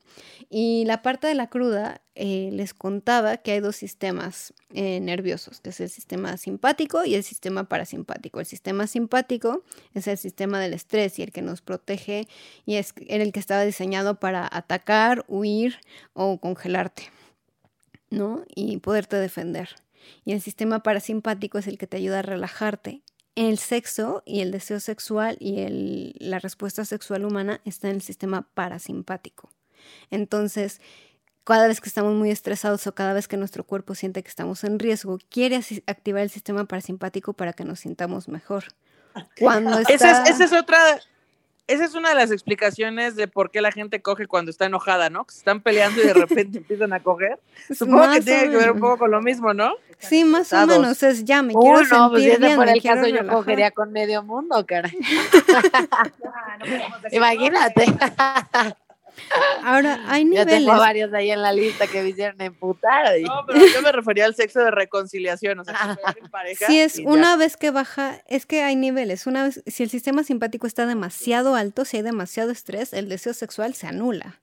Y 0.49 0.85
la 0.85 1.01
parte 1.01 1.27
de 1.27 1.35
la 1.35 1.47
cruda, 1.47 2.01
eh, 2.15 2.49
les 2.51 2.75
contaba 2.75 3.37
que 3.37 3.53
hay 3.53 3.59
dos 3.59 3.75
sistemas 3.75 4.53
eh, 4.71 4.99
nerviosos, 4.99 5.61
que 5.61 5.71
es 5.71 5.79
el 5.79 5.89
sistema 5.89 6.37
simpático 6.37 7.03
y 7.05 7.15
el 7.15 7.23
sistema 7.23 7.63
parasimpático. 7.63 8.39
El 8.39 8.45
sistema 8.45 8.85
simpático 8.85 9.63
es 9.95 10.07
el 10.07 10.19
sistema 10.19 10.59
del 10.59 10.73
estrés 10.73 11.17
y 11.17 11.23
el 11.23 11.31
que 11.31 11.41
nos 11.41 11.61
protege 11.61 12.27
y 12.67 12.75
es 12.75 12.93
el 13.07 13.31
que 13.31 13.39
estaba 13.39 13.63
diseñado 13.63 14.19
para 14.19 14.47
atacar, 14.51 15.25
huir 15.27 15.79
o 16.13 16.39
congelarte. 16.39 17.09
¿No? 18.13 18.43
Y 18.55 18.77
poderte 18.77 19.17
defender. 19.17 19.69
Y 20.25 20.33
el 20.33 20.41
sistema 20.41 20.83
parasimpático 20.83 21.57
es 21.57 21.67
el 21.67 21.77
que 21.77 21.87
te 21.87 21.97
ayuda 21.97 22.19
a 22.19 22.23
relajarte. 22.23 23.01
El 23.35 23.57
sexo 23.57 24.21
y 24.25 24.41
el 24.41 24.51
deseo 24.51 24.79
sexual 24.79 25.37
y 25.39 26.13
la 26.19 26.39
respuesta 26.39 26.85
sexual 26.85 27.25
humana 27.25 27.61
está 27.65 27.89
en 27.89 27.95
el 27.95 28.01
sistema 28.01 28.47
parasimpático. 28.53 29.49
Entonces, 30.11 30.81
cada 31.43 31.67
vez 31.67 31.81
que 31.81 31.89
estamos 31.89 32.13
muy 32.13 32.29
estresados 32.29 32.85
o 32.87 32.95
cada 32.95 33.13
vez 33.13 33.27
que 33.27 33.37
nuestro 33.37 33.63
cuerpo 33.63 33.95
siente 33.95 34.23
que 34.23 34.29
estamos 34.29 34.63
en 34.63 34.79
riesgo, 34.79 35.19
quiere 35.29 35.59
activar 35.87 36.21
el 36.21 36.29
sistema 36.29 36.65
parasimpático 36.65 37.33
para 37.33 37.53
que 37.53 37.65
nos 37.65 37.81
sintamos 37.81 38.29
mejor. 38.29 38.65
Cuando 39.39 39.79
esa, 39.79 40.23
es, 40.23 40.29
esa 40.29 40.43
es 40.45 40.53
otra 40.53 40.79
esa 41.67 41.85
es 41.85 41.95
una 41.95 42.09
de 42.09 42.15
las 42.15 42.31
explicaciones 42.31 43.15
de 43.15 43.27
por 43.27 43.49
qué 43.49 43.61
la 43.61 43.71
gente 43.71 44.01
coge 44.01 44.27
cuando 44.27 44.51
está 44.51 44.65
enojada, 44.65 45.09
¿no? 45.09 45.25
Que 45.25 45.31
se 45.31 45.39
están 45.39 45.61
peleando 45.61 46.01
y 46.01 46.05
de 46.05 46.13
repente 46.13 46.57
empiezan 46.59 46.91
a 46.93 47.01
coger. 47.01 47.39
Supongo 47.73 48.11
que 48.11 48.21
tiene 48.21 48.49
que 48.49 48.57
ver 48.57 48.71
un 48.71 48.79
poco 48.79 48.97
con 48.97 49.11
lo 49.11 49.21
mismo, 49.21 49.53
¿no? 49.53 49.75
Sí, 49.99 50.25
más 50.25 50.51
o 50.51 50.67
menos. 50.67 51.01
Es 51.03 51.23
ya 51.23 51.41
me 51.41 51.53
quiero 51.53 51.79
sentir 51.79 52.09
pues 52.09 52.23
si 52.23 52.37
bien, 52.37 52.55
por 52.55 52.67
el 52.67 52.83
caso 52.83 53.07
yo 53.07 53.25
cogería 53.27 53.71
con 53.71 53.91
medio 53.91 54.23
mundo, 54.23 54.65
cara. 54.65 54.89
Imagínate. 57.11 57.85
Ahora, 59.63 59.99
hay 60.07 60.25
niveles. 60.25 60.47
Ya 60.47 60.57
tengo 60.57 60.77
varios 60.77 61.13
ahí 61.13 61.31
en 61.31 61.41
la 61.41 61.53
lista 61.53 61.87
que 61.87 62.01
me 62.01 62.09
hicieron 62.09 62.41
emputar. 62.41 63.19
No, 63.21 63.45
pero 63.45 63.59
yo 63.65 63.81
me 63.81 63.91
refería 63.91 64.25
al 64.25 64.35
sexo 64.35 64.59
de 64.59 64.71
reconciliación, 64.71 65.59
o 65.59 65.63
sea, 65.63 65.97
en 66.15 66.29
pareja. 66.29 66.67
Si 66.67 66.79
es 66.79 66.99
una 66.99 67.35
vez 67.37 67.57
que 67.57 67.71
baja, 67.71 68.21
es 68.27 68.45
que 68.45 68.63
hay 68.63 68.75
niveles. 68.75 69.27
Una 69.27 69.43
vez, 69.43 69.63
si 69.67 69.83
el 69.83 69.89
sistema 69.89 70.23
simpático 70.23 70.67
está 70.67 70.85
demasiado 70.85 71.55
alto, 71.55 71.85
si 71.85 71.97
hay 71.97 72.03
demasiado 72.03 72.51
estrés, 72.51 72.93
el 72.93 73.09
deseo 73.09 73.33
sexual 73.33 73.73
se 73.73 73.87
anula. 73.87 74.41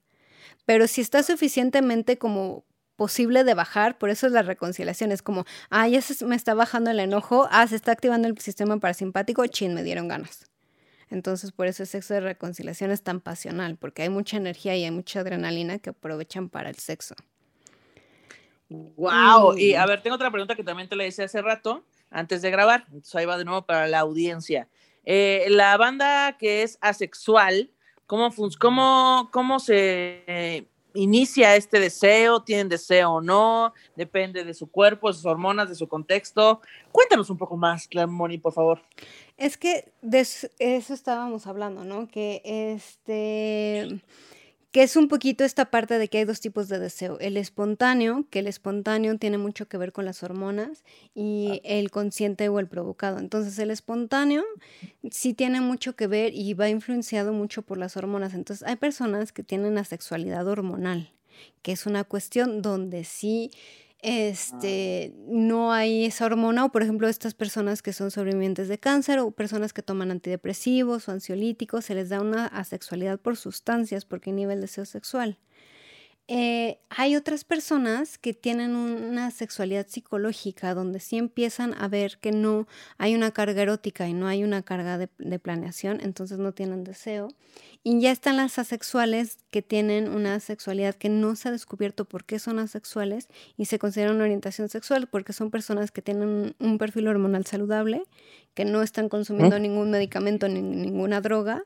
Pero 0.65 0.87
si 0.87 1.01
está 1.01 1.23
suficientemente 1.23 2.17
como 2.17 2.65
posible 2.95 3.43
de 3.43 3.55
bajar, 3.55 3.97
por 3.97 4.11
eso 4.11 4.27
es 4.27 4.33
la 4.33 4.43
reconciliación, 4.43 5.11
es 5.11 5.23
como, 5.23 5.45
ah, 5.71 5.87
ya 5.87 6.01
se 6.01 6.23
me 6.25 6.35
está 6.35 6.53
bajando 6.53 6.91
el 6.91 6.99
enojo, 6.99 7.47
ah, 7.49 7.65
se 7.67 7.75
está 7.75 7.91
activando 7.91 8.27
el 8.27 8.37
sistema 8.37 8.77
parasimpático, 8.77 9.45
chin, 9.47 9.73
me 9.73 9.83
dieron 9.83 10.07
ganas. 10.07 10.50
Entonces, 11.11 11.51
por 11.51 11.67
eso 11.67 11.83
el 11.83 11.87
sexo 11.87 12.13
de 12.13 12.21
reconciliación 12.21 12.89
es 12.89 13.03
tan 13.03 13.19
pasional, 13.19 13.75
porque 13.77 14.01
hay 14.01 14.09
mucha 14.09 14.37
energía 14.37 14.75
y 14.77 14.85
hay 14.85 14.91
mucha 14.91 15.19
adrenalina 15.19 15.77
que 15.77 15.91
aprovechan 15.91 16.49
para 16.49 16.69
el 16.69 16.77
sexo. 16.77 17.15
Wow, 18.69 19.57
y 19.57 19.75
a 19.75 19.85
ver, 19.85 20.01
tengo 20.01 20.15
otra 20.15 20.31
pregunta 20.31 20.55
que 20.55 20.63
también 20.63 20.87
te 20.87 20.95
la 20.95 21.05
hice 21.05 21.23
hace 21.23 21.41
rato, 21.41 21.85
antes 22.09 22.41
de 22.41 22.49
grabar. 22.49 22.85
Entonces 22.87 23.15
ahí 23.15 23.25
va 23.25 23.37
de 23.37 23.43
nuevo 23.43 23.65
para 23.65 23.87
la 23.87 23.99
audiencia. 23.99 24.69
Eh, 25.03 25.47
la 25.49 25.75
banda 25.75 26.37
que 26.37 26.63
es 26.63 26.77
asexual, 26.79 27.71
¿cómo, 28.05 28.33
cómo, 28.57 29.29
cómo 29.33 29.59
se 29.59 30.70
inicia 30.93 31.55
este 31.55 31.79
deseo, 31.79 32.43
tienen 32.43 32.69
deseo 32.69 33.11
o 33.11 33.21
no, 33.21 33.73
depende 33.95 34.43
de 34.43 34.53
su 34.53 34.69
cuerpo, 34.69 35.07
de 35.07 35.13
sus 35.13 35.25
hormonas, 35.25 35.69
de 35.69 35.75
su 35.75 35.87
contexto. 35.87 36.61
Cuéntanos 36.91 37.29
un 37.29 37.37
poco 37.37 37.57
más, 37.57 37.87
Moni, 38.07 38.37
por 38.37 38.53
favor. 38.53 38.81
Es 39.37 39.57
que 39.57 39.91
de 40.01 40.19
eso 40.19 40.93
estábamos 40.93 41.47
hablando, 41.47 41.83
¿no? 41.83 42.07
Que 42.07 42.41
este 42.45 44.01
que 44.71 44.83
es 44.83 44.95
un 44.95 45.09
poquito 45.09 45.43
esta 45.43 45.69
parte 45.69 45.99
de 45.99 46.07
que 46.07 46.19
hay 46.19 46.25
dos 46.25 46.39
tipos 46.39 46.69
de 46.69 46.79
deseo. 46.79 47.19
El 47.19 47.35
espontáneo, 47.35 48.25
que 48.29 48.39
el 48.39 48.47
espontáneo 48.47 49.17
tiene 49.17 49.37
mucho 49.37 49.67
que 49.67 49.77
ver 49.77 49.91
con 49.91 50.05
las 50.05 50.23
hormonas, 50.23 50.83
y 51.13 51.61
el 51.65 51.91
consciente 51.91 52.47
o 52.47 52.59
el 52.59 52.67
provocado. 52.67 53.19
Entonces 53.19 53.59
el 53.59 53.69
espontáneo 53.69 54.43
sí 55.11 55.33
tiene 55.33 55.59
mucho 55.59 55.95
que 55.95 56.07
ver 56.07 56.33
y 56.33 56.53
va 56.53 56.69
influenciado 56.69 57.33
mucho 57.33 57.63
por 57.63 57.77
las 57.77 57.97
hormonas. 57.97 58.33
Entonces 58.33 58.65
hay 58.67 58.77
personas 58.77 59.33
que 59.33 59.43
tienen 59.43 59.75
la 59.75 59.83
sexualidad 59.83 60.47
hormonal, 60.47 61.11
que 61.61 61.73
es 61.73 61.85
una 61.85 62.05
cuestión 62.05 62.61
donde 62.61 63.03
sí 63.03 63.51
este, 64.01 65.13
no 65.27 65.71
hay 65.73 66.05
esa 66.05 66.25
hormona, 66.25 66.65
o 66.65 66.71
por 66.71 66.81
ejemplo, 66.81 67.07
estas 67.07 67.33
personas 67.33 67.81
que 67.81 67.93
son 67.93 68.11
sobrevivientes 68.11 68.67
de 68.67 68.79
cáncer 68.79 69.19
o 69.19 69.31
personas 69.31 69.73
que 69.73 69.83
toman 69.83 70.11
antidepresivos 70.11 71.07
o 71.07 71.11
ansiolíticos, 71.11 71.85
se 71.85 71.95
les 71.95 72.09
da 72.09 72.21
una 72.21 72.47
asexualidad 72.47 73.19
por 73.19 73.37
sustancias 73.37 74.05
porque 74.05 74.31
nivel 74.31 74.57
de 74.57 74.61
deseo 74.61 74.85
sexual. 74.85 75.37
Eh, 76.27 76.79
hay 76.89 77.15
otras 77.15 77.43
personas 77.43 78.17
que 78.17 78.33
tienen 78.33 78.75
una 78.75 79.31
sexualidad 79.31 79.87
psicológica 79.87 80.73
donde 80.73 80.99
sí 80.99 81.17
empiezan 81.17 81.73
a 81.73 81.89
ver 81.89 82.19
que 82.19 82.31
no 82.31 82.67
hay 82.97 83.15
una 83.15 83.31
carga 83.31 83.61
erótica 83.61 84.07
y 84.07 84.13
no 84.13 84.27
hay 84.27 84.43
una 84.43 84.61
carga 84.61 84.97
de, 84.97 85.09
de 85.17 85.39
planeación, 85.39 85.99
entonces 86.01 86.37
no 86.37 86.53
tienen 86.53 86.83
deseo. 86.85 87.27
Y 87.83 87.99
ya 87.99 88.11
están 88.11 88.37
las 88.37 88.59
asexuales 88.59 89.39
que 89.49 89.63
tienen 89.63 90.07
una 90.07 90.39
sexualidad 90.39 90.93
que 90.95 91.09
no 91.09 91.35
se 91.35 91.49
ha 91.49 91.51
descubierto 91.51 92.05
por 92.05 92.23
qué 92.25 92.37
son 92.37 92.59
asexuales 92.59 93.27
y 93.57 93.65
se 93.65 93.79
consideran 93.79 94.15
una 94.15 94.25
orientación 94.25 94.69
sexual 94.69 95.07
porque 95.07 95.33
son 95.33 95.49
personas 95.49 95.91
que 95.91 96.03
tienen 96.03 96.55
un 96.59 96.77
perfil 96.77 97.07
hormonal 97.07 97.45
saludable, 97.45 98.03
que 98.53 98.65
no 98.65 98.83
están 98.83 99.09
consumiendo 99.09 99.57
ningún 99.57 99.89
medicamento 99.89 100.47
ni 100.47 100.61
ninguna 100.61 101.21
droga 101.21 101.63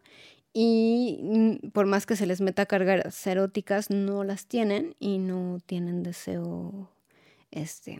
y 0.57 1.19
mm, 1.21 1.71
por 1.71 1.85
más 1.85 2.05
que 2.05 2.15
se 2.15 2.25
les 2.25 2.39
meta 2.39 2.65
cargas 2.65 3.27
eróticas, 3.27 3.89
no 3.89 4.23
las 4.23 4.45
tienen 4.45 4.95
y 5.01 5.17
no 5.17 5.59
tienen 5.65 6.01
deseo, 6.01 6.89
este, 7.51 7.99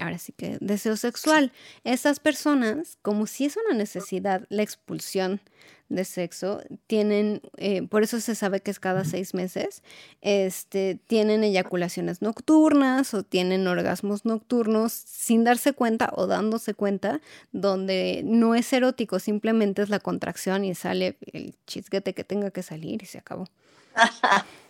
ahora 0.00 0.18
sí 0.18 0.32
que 0.32 0.58
deseo 0.60 0.96
sexual. 0.96 1.52
Esas 1.84 2.20
personas, 2.20 2.98
como 3.02 3.26
si 3.26 3.44
es 3.46 3.56
una 3.56 3.76
necesidad, 3.76 4.46
la 4.48 4.62
expulsión 4.62 5.40
de 5.88 6.04
sexo, 6.04 6.62
tienen, 6.86 7.40
eh, 7.56 7.82
por 7.82 8.02
eso 8.02 8.20
se 8.20 8.34
sabe 8.34 8.60
que 8.60 8.70
es 8.70 8.78
cada 8.78 9.04
seis 9.04 9.32
meses, 9.32 9.82
este, 10.20 11.00
tienen 11.06 11.44
eyaculaciones 11.44 12.20
nocturnas 12.20 13.14
o 13.14 13.22
tienen 13.22 13.66
orgasmos 13.66 14.24
nocturnos 14.26 14.92
sin 14.92 15.44
darse 15.44 15.72
cuenta 15.72 16.10
o 16.14 16.26
dándose 16.26 16.74
cuenta, 16.74 17.20
donde 17.52 18.22
no 18.24 18.54
es 18.54 18.70
erótico, 18.72 19.18
simplemente 19.18 19.80
es 19.80 19.88
la 19.88 19.98
contracción 19.98 20.64
y 20.64 20.74
sale 20.74 21.16
el 21.32 21.54
chisguete 21.66 22.12
que 22.12 22.24
tenga 22.24 22.50
que 22.50 22.62
salir 22.62 23.02
y 23.02 23.06
se 23.06 23.18
acabó. 23.18 23.48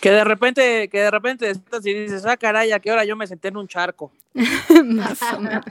Que 0.00 0.10
de 0.10 0.24
repente, 0.24 0.88
que 0.88 1.00
de 1.00 1.10
repente 1.10 1.52
y 1.84 1.94
dices, 1.94 2.24
ah, 2.24 2.36
caray, 2.36 2.72
¿a 2.72 2.80
qué 2.80 2.90
hora 2.90 3.04
yo 3.04 3.16
me 3.16 3.26
senté 3.26 3.48
en 3.48 3.58
un 3.58 3.68
charco? 3.68 4.10
Más 4.84 5.20
o 5.34 5.40
menos. 5.40 5.64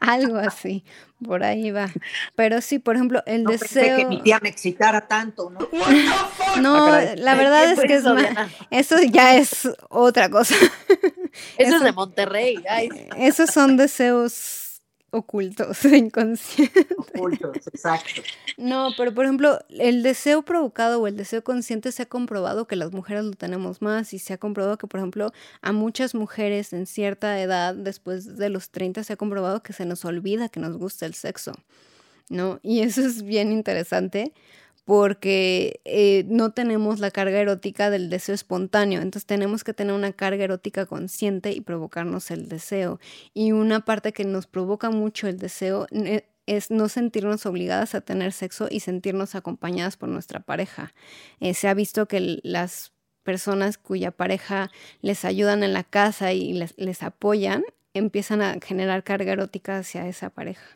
Algo 0.00 0.38
así, 0.38 0.84
por 1.22 1.42
ahí 1.42 1.70
va. 1.70 1.90
Pero 2.34 2.62
sí, 2.62 2.78
por 2.78 2.96
ejemplo, 2.96 3.22
el 3.26 3.44
no 3.44 3.50
deseo. 3.50 3.82
Pensé 3.82 3.96
que 3.96 4.06
mi 4.06 4.22
tía 4.22 4.38
me 4.42 4.48
excitara 4.48 5.06
tanto, 5.06 5.50
¿no? 5.50 5.68
No, 6.60 6.86
Ah, 6.94 7.14
la 7.16 7.34
verdad 7.34 7.72
es 7.72 7.80
que 7.80 7.94
es 7.94 8.04
más... 8.04 8.24
eso 8.70 8.96
ya 9.02 9.36
es 9.36 9.68
otra 9.90 10.30
cosa. 10.30 10.54
Eso, 11.58 11.76
es 11.76 11.82
de 11.82 11.92
Monterrey. 11.92 12.62
Ay. 12.68 12.88
Esos 13.18 13.50
son 13.50 13.76
deseos 13.76 14.63
ocultos, 15.14 15.84
inconscientes. 15.84 16.86
Ocultos, 16.96 17.66
exacto. 17.66 18.22
No, 18.56 18.90
pero 18.96 19.14
por 19.14 19.24
ejemplo, 19.24 19.58
el 19.68 20.02
deseo 20.02 20.42
provocado 20.42 21.00
o 21.00 21.06
el 21.06 21.16
deseo 21.16 21.42
consciente 21.42 21.92
se 21.92 22.02
ha 22.02 22.06
comprobado 22.06 22.66
que 22.66 22.76
las 22.76 22.92
mujeres 22.92 23.24
lo 23.24 23.32
tenemos 23.32 23.80
más 23.80 24.12
y 24.12 24.18
se 24.18 24.32
ha 24.32 24.38
comprobado 24.38 24.76
que, 24.76 24.86
por 24.86 25.00
ejemplo, 25.00 25.32
a 25.62 25.72
muchas 25.72 26.14
mujeres 26.14 26.72
en 26.72 26.86
cierta 26.86 27.40
edad, 27.40 27.74
después 27.74 28.36
de 28.36 28.48
los 28.48 28.70
30, 28.70 29.04
se 29.04 29.12
ha 29.12 29.16
comprobado 29.16 29.62
que 29.62 29.72
se 29.72 29.86
nos 29.86 30.04
olvida 30.04 30.48
que 30.48 30.60
nos 30.60 30.76
gusta 30.76 31.06
el 31.06 31.14
sexo, 31.14 31.52
¿no? 32.28 32.60
Y 32.62 32.80
eso 32.80 33.02
es 33.02 33.22
bien 33.22 33.52
interesante 33.52 34.32
porque 34.84 35.80
eh, 35.84 36.24
no 36.28 36.52
tenemos 36.52 37.00
la 37.00 37.10
carga 37.10 37.38
erótica 37.38 37.90
del 37.90 38.10
deseo 38.10 38.34
espontáneo, 38.34 39.00
entonces 39.00 39.26
tenemos 39.26 39.64
que 39.64 39.72
tener 39.72 39.94
una 39.94 40.12
carga 40.12 40.44
erótica 40.44 40.86
consciente 40.86 41.52
y 41.52 41.60
provocarnos 41.62 42.30
el 42.30 42.48
deseo. 42.48 43.00
Y 43.32 43.52
una 43.52 43.84
parte 43.84 44.12
que 44.12 44.24
nos 44.24 44.46
provoca 44.46 44.90
mucho 44.90 45.26
el 45.26 45.38
deseo 45.38 45.86
es 46.46 46.70
no 46.70 46.88
sentirnos 46.88 47.46
obligadas 47.46 47.94
a 47.94 48.02
tener 48.02 48.32
sexo 48.32 48.68
y 48.70 48.80
sentirnos 48.80 49.34
acompañadas 49.34 49.96
por 49.96 50.10
nuestra 50.10 50.40
pareja. 50.40 50.92
Eh, 51.40 51.54
se 51.54 51.68
ha 51.68 51.74
visto 51.74 52.06
que 52.06 52.40
las 52.42 52.92
personas 53.22 53.78
cuya 53.78 54.10
pareja 54.10 54.70
les 55.00 55.24
ayudan 55.24 55.62
en 55.62 55.72
la 55.72 55.84
casa 55.84 56.34
y 56.34 56.52
les, 56.52 56.74
les 56.76 57.02
apoyan, 57.02 57.64
empiezan 57.94 58.42
a 58.42 58.58
generar 58.62 59.02
carga 59.02 59.32
erótica 59.32 59.78
hacia 59.78 60.06
esa 60.06 60.28
pareja 60.28 60.66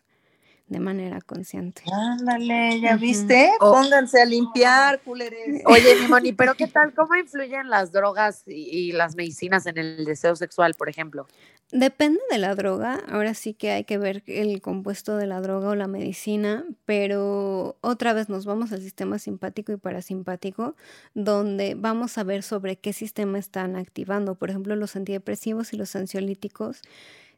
de 0.69 0.81
manera 0.81 1.21
consciente. 1.21 1.83
Ándale, 1.93 2.81
¿ya 2.81 2.97
viste? 2.97 3.51
Pónganse 3.59 4.21
a 4.21 4.25
limpiar, 4.25 5.01
culeres. 5.01 5.63
Oye, 5.67 5.97
mi 6.01 6.09
Moni, 6.09 6.33
pero 6.35 6.55
¿qué 6.55 6.67
tal? 6.67 6.95
¿Cómo 6.95 7.15
influyen 7.17 7.71
las 7.71 7.93
drogas 7.93 8.43
y, 8.47 8.69
y, 8.71 8.93
las 8.93 9.17
medicinas 9.17 9.67
en 9.67 9.79
el 9.79 10.05
deseo 10.05 10.37
sexual, 10.37 10.75
por 10.75 10.89
ejemplo? 10.89 11.27
Depende 11.71 12.21
de 12.31 12.39
la 12.39 12.55
droga, 12.55 12.99
ahora 13.09 13.35
sí 13.35 13.53
que 13.53 13.71
hay 13.73 13.85
que 13.85 13.99
ver 13.99 14.23
el 14.27 14.63
compuesto 14.63 15.19
de 15.19 15.27
la 15.27 15.43
droga 15.43 15.69
o 15.69 15.75
la 15.75 15.87
medicina, 15.87 16.65
pero 16.87 17.77
otra 17.83 18.15
vez 18.15 18.31
nos 18.31 18.47
vamos 18.47 18.73
al 18.73 18.81
sistema 18.81 19.19
simpático 19.19 19.73
y 19.73 19.77
parasimpático, 19.77 20.77
donde 21.13 21.75
vamos 21.75 22.17
a 22.17 22.25
ver 22.25 22.43
sobre 22.43 22.77
qué 22.77 22.95
sistema 22.95 23.39
están 23.39 23.77
activando. 23.77 24.35
Por 24.35 24.49
ejemplo, 24.49 24.77
los 24.77 24.97
antidepresivos 24.97 25.75
y 25.75 25.77
los 25.77 25.95
ansiolíticos 25.95 26.81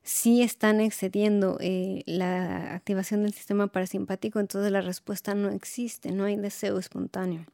sí 0.02 0.42
están 0.42 0.80
excediendo 0.80 1.58
eh, 1.60 2.02
la 2.06 2.74
activación 2.74 3.22
del 3.22 3.32
sistema 3.32 3.66
parasimpático, 3.68 4.40
entonces 4.40 4.72
la 4.72 4.80
respuesta 4.80 5.34
no 5.34 5.50
existe, 5.50 6.12
no 6.12 6.24
hay 6.24 6.36
deseo 6.36 6.78
espontáneo. 6.78 7.46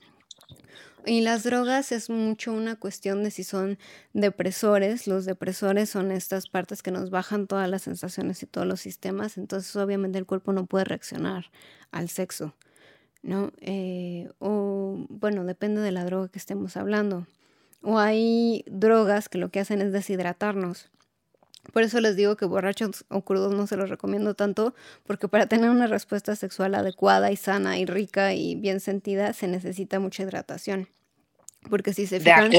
Y 1.06 1.20
las 1.20 1.44
drogas 1.44 1.92
es 1.92 2.10
mucho 2.10 2.52
una 2.52 2.74
cuestión 2.74 3.22
de 3.22 3.30
si 3.30 3.44
son 3.44 3.78
depresores. 4.12 5.06
Los 5.06 5.24
depresores 5.24 5.88
son 5.88 6.10
estas 6.10 6.48
partes 6.48 6.82
que 6.82 6.90
nos 6.90 7.10
bajan 7.10 7.46
todas 7.46 7.70
las 7.70 7.82
sensaciones 7.82 8.42
y 8.42 8.46
todos 8.46 8.66
los 8.66 8.80
sistemas, 8.80 9.38
entonces 9.38 9.74
obviamente 9.76 10.18
el 10.18 10.26
cuerpo 10.26 10.52
no 10.52 10.66
puede 10.66 10.84
reaccionar 10.84 11.46
al 11.92 12.08
sexo, 12.08 12.54
¿no? 13.22 13.52
Eh, 13.60 14.28
o 14.40 15.06
bueno, 15.08 15.44
depende 15.44 15.80
de 15.80 15.92
la 15.92 16.04
droga 16.04 16.28
que 16.28 16.40
estemos 16.40 16.76
hablando. 16.76 17.28
O 17.82 18.00
hay 18.00 18.64
drogas 18.66 19.28
que 19.28 19.38
lo 19.38 19.50
que 19.50 19.60
hacen 19.60 19.80
es 19.82 19.92
deshidratarnos. 19.92 20.90
Por 21.72 21.82
eso 21.82 22.00
les 22.00 22.16
digo 22.16 22.36
que 22.36 22.44
borrachos 22.44 23.04
o 23.08 23.22
crudos 23.22 23.54
no 23.54 23.66
se 23.66 23.76
los 23.76 23.90
recomiendo 23.90 24.34
tanto, 24.34 24.74
porque 25.04 25.28
para 25.28 25.46
tener 25.46 25.70
una 25.70 25.86
respuesta 25.86 26.36
sexual 26.36 26.74
adecuada 26.74 27.30
y 27.30 27.36
sana 27.36 27.78
y 27.78 27.86
rica 27.86 28.34
y 28.34 28.54
bien 28.54 28.80
sentida 28.80 29.32
se 29.32 29.48
necesita 29.48 29.98
mucha 29.98 30.22
hidratación. 30.22 30.88
Porque 31.68 31.92
si 31.92 32.06
se 32.06 32.20
fijan, 32.20 32.52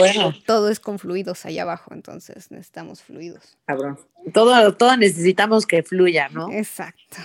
todo 0.46 0.70
es 0.70 0.80
con 0.80 1.00
fluidos 1.00 1.46
allá 1.46 1.62
abajo, 1.62 1.93
entonces 1.93 2.52
necesitamos 2.52 3.02
fluidos. 3.02 3.58
Cabrón. 3.65 3.98
Todo, 4.34 4.76
todo 4.76 4.98
necesitamos 4.98 5.65
que 5.65 5.82
fluya, 5.82 6.28
¿no? 6.30 6.52
Exacto. 6.52 7.17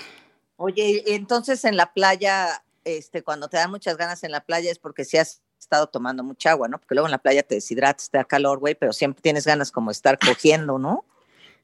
Oye, 0.57 1.03
entonces 1.09 1.65
en 1.65 1.77
la 1.77 1.93
playa, 1.93 2.63
este, 2.85 3.23
cuando 3.23 3.49
te 3.49 3.57
dan 3.57 3.71
muchas 3.71 3.97
ganas 3.97 4.23
en 4.23 4.31
la 4.31 4.45
playa 4.45 4.71
es 4.71 4.79
porque 4.79 5.05
si 5.05 5.17
has 5.17 5.43
estado 5.59 5.89
tomando 5.89 6.23
mucha 6.23 6.53
agua, 6.53 6.69
¿no? 6.69 6.79
Porque 6.79 6.95
luego 6.95 7.09
en 7.09 7.13
la 7.13 7.19
playa 7.19 7.43
te 7.43 7.57
deshidratas, 7.57 8.11
te 8.11 8.19
da 8.19 8.25
calor, 8.25 8.61
güey, 8.61 8.77
pero 8.77 8.93
siempre 8.93 9.23
tienes 9.23 9.45
ganas 9.45 9.73
como 9.73 9.91
de 9.91 9.95
estar 9.95 10.19
cogiendo, 10.19 10.79
¿no? 10.79 11.05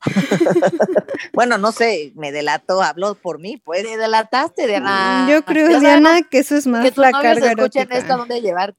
bueno, 1.33 1.59
no 1.59 1.73
sé, 1.73 2.13
me 2.15 2.33
delató, 2.33 2.83
habló 2.83 3.15
por 3.15 3.39
mí, 3.39 3.57
pues. 3.57 3.85
Te 3.85 3.97
delataste, 3.97 4.67
Diana. 4.67 5.27
Yo 5.29 5.45
creo, 5.45 5.81
Diana, 5.81 6.23
que 6.23 6.39
eso 6.39 6.57
es 6.57 6.67
más 6.67 6.89
que 6.89 7.01
la 7.01 7.13
carga 7.13 7.51
erótica. 7.51 7.97
esto 7.97 8.17
dónde 8.17 8.41
llevar. 8.41 8.75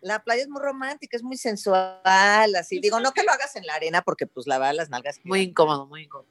La 0.00 0.22
playa 0.22 0.42
es 0.42 0.48
muy 0.48 0.62
romántica, 0.62 1.16
es 1.16 1.22
muy 1.22 1.36
sensual, 1.36 2.54
así. 2.58 2.80
Digo, 2.80 3.00
no 3.00 3.12
que 3.12 3.22
lo 3.22 3.32
hagas 3.32 3.56
en 3.56 3.66
la 3.66 3.74
arena 3.74 4.02
porque 4.02 4.26
pues 4.26 4.46
la 4.46 4.58
verdad 4.58 4.74
las 4.74 4.90
nalgas. 4.90 5.20
Muy 5.24 5.42
incómodo, 5.42 5.86
muy 5.86 6.04
incómodo. 6.04 6.28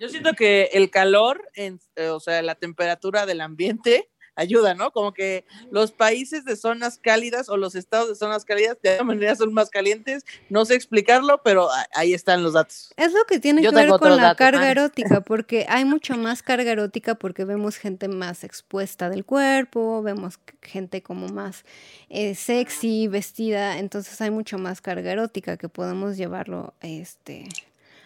Yo 0.00 0.08
siento 0.08 0.34
que 0.34 0.70
el 0.72 0.90
calor, 0.90 1.48
en, 1.54 1.80
eh, 1.94 2.08
o 2.08 2.20
sea, 2.20 2.42
la 2.42 2.54
temperatura 2.56 3.24
del 3.24 3.40
ambiente 3.40 4.10
ayuda, 4.36 4.74
¿no? 4.74 4.92
Como 4.92 5.12
que 5.12 5.44
los 5.70 5.90
países 5.92 6.44
de 6.44 6.56
zonas 6.56 6.98
cálidas 6.98 7.48
o 7.48 7.56
los 7.56 7.74
estados 7.74 8.08
de 8.08 8.14
zonas 8.14 8.44
cálidas 8.44 8.76
de 8.82 8.90
alguna 8.90 9.14
manera 9.14 9.34
son 9.34 9.52
más 9.52 9.70
calientes. 9.70 10.24
No 10.50 10.64
sé 10.64 10.74
explicarlo, 10.74 11.42
pero 11.42 11.68
ahí 11.94 12.14
están 12.14 12.42
los 12.42 12.52
datos. 12.52 12.92
Es 12.96 13.12
lo 13.12 13.24
que 13.24 13.40
tiene 13.40 13.62
Yo 13.62 13.70
que 13.70 13.76
ver 13.76 13.88
con 13.98 14.16
la 14.16 14.22
datos, 14.22 14.38
carga 14.38 14.60
man. 14.60 14.68
erótica, 14.68 15.20
porque 15.22 15.66
hay 15.68 15.84
mucho 15.96 16.16
más 16.16 16.42
carga 16.42 16.70
erótica 16.70 17.14
porque 17.14 17.44
vemos 17.44 17.76
gente 17.76 18.08
más 18.08 18.44
expuesta 18.44 19.10
del 19.10 19.24
cuerpo, 19.24 20.02
vemos 20.02 20.38
gente 20.62 21.02
como 21.02 21.28
más 21.28 21.64
eh, 22.08 22.34
sexy, 22.34 23.08
vestida, 23.08 23.78
entonces 23.78 24.20
hay 24.20 24.30
mucho 24.30 24.58
más 24.58 24.80
carga 24.80 25.10
erótica 25.10 25.56
que 25.56 25.68
podemos 25.68 26.16
llevarlo 26.16 26.74
este, 26.82 27.48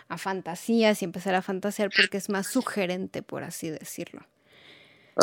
a 0.09 0.19
fantasías 0.19 1.03
y 1.03 1.05
empezar 1.05 1.35
a 1.35 1.43
fantasear 1.43 1.91
porque 1.95 2.19
es 2.19 2.29
más 2.29 2.47
sugerente, 2.47 3.23
por 3.23 3.43
así 3.43 3.71
decirlo. 3.71 4.23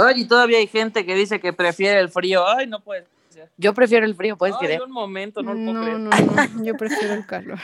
Ay, 0.04 0.22
y 0.22 0.26
todavía 0.28 0.58
hay 0.60 0.68
gente 0.68 1.06
que 1.06 1.16
dice 1.16 1.40
que 1.40 1.54
prefiere 1.54 2.00
el 2.00 2.10
frío. 2.10 2.48
Ay, 2.48 2.68
no 2.68 2.80
puede 2.82 3.06
ser. 3.30 3.50
Yo 3.58 3.74
prefiero 3.74 4.06
el 4.06 4.16
frío, 4.16 4.38
puedes 4.38 4.56
Ay, 4.60 4.66
creer. 4.68 4.82
un 4.82 4.92
momento, 4.92 5.42
no 5.44 5.54
lo 5.54 5.60
puedo 5.64 5.74
No, 5.74 5.82
creer. 5.84 6.00
no, 6.00 6.10
no, 6.60 6.64
yo 6.64 6.76
prefiero 6.76 7.14
el 7.14 7.26
calor. 7.26 7.60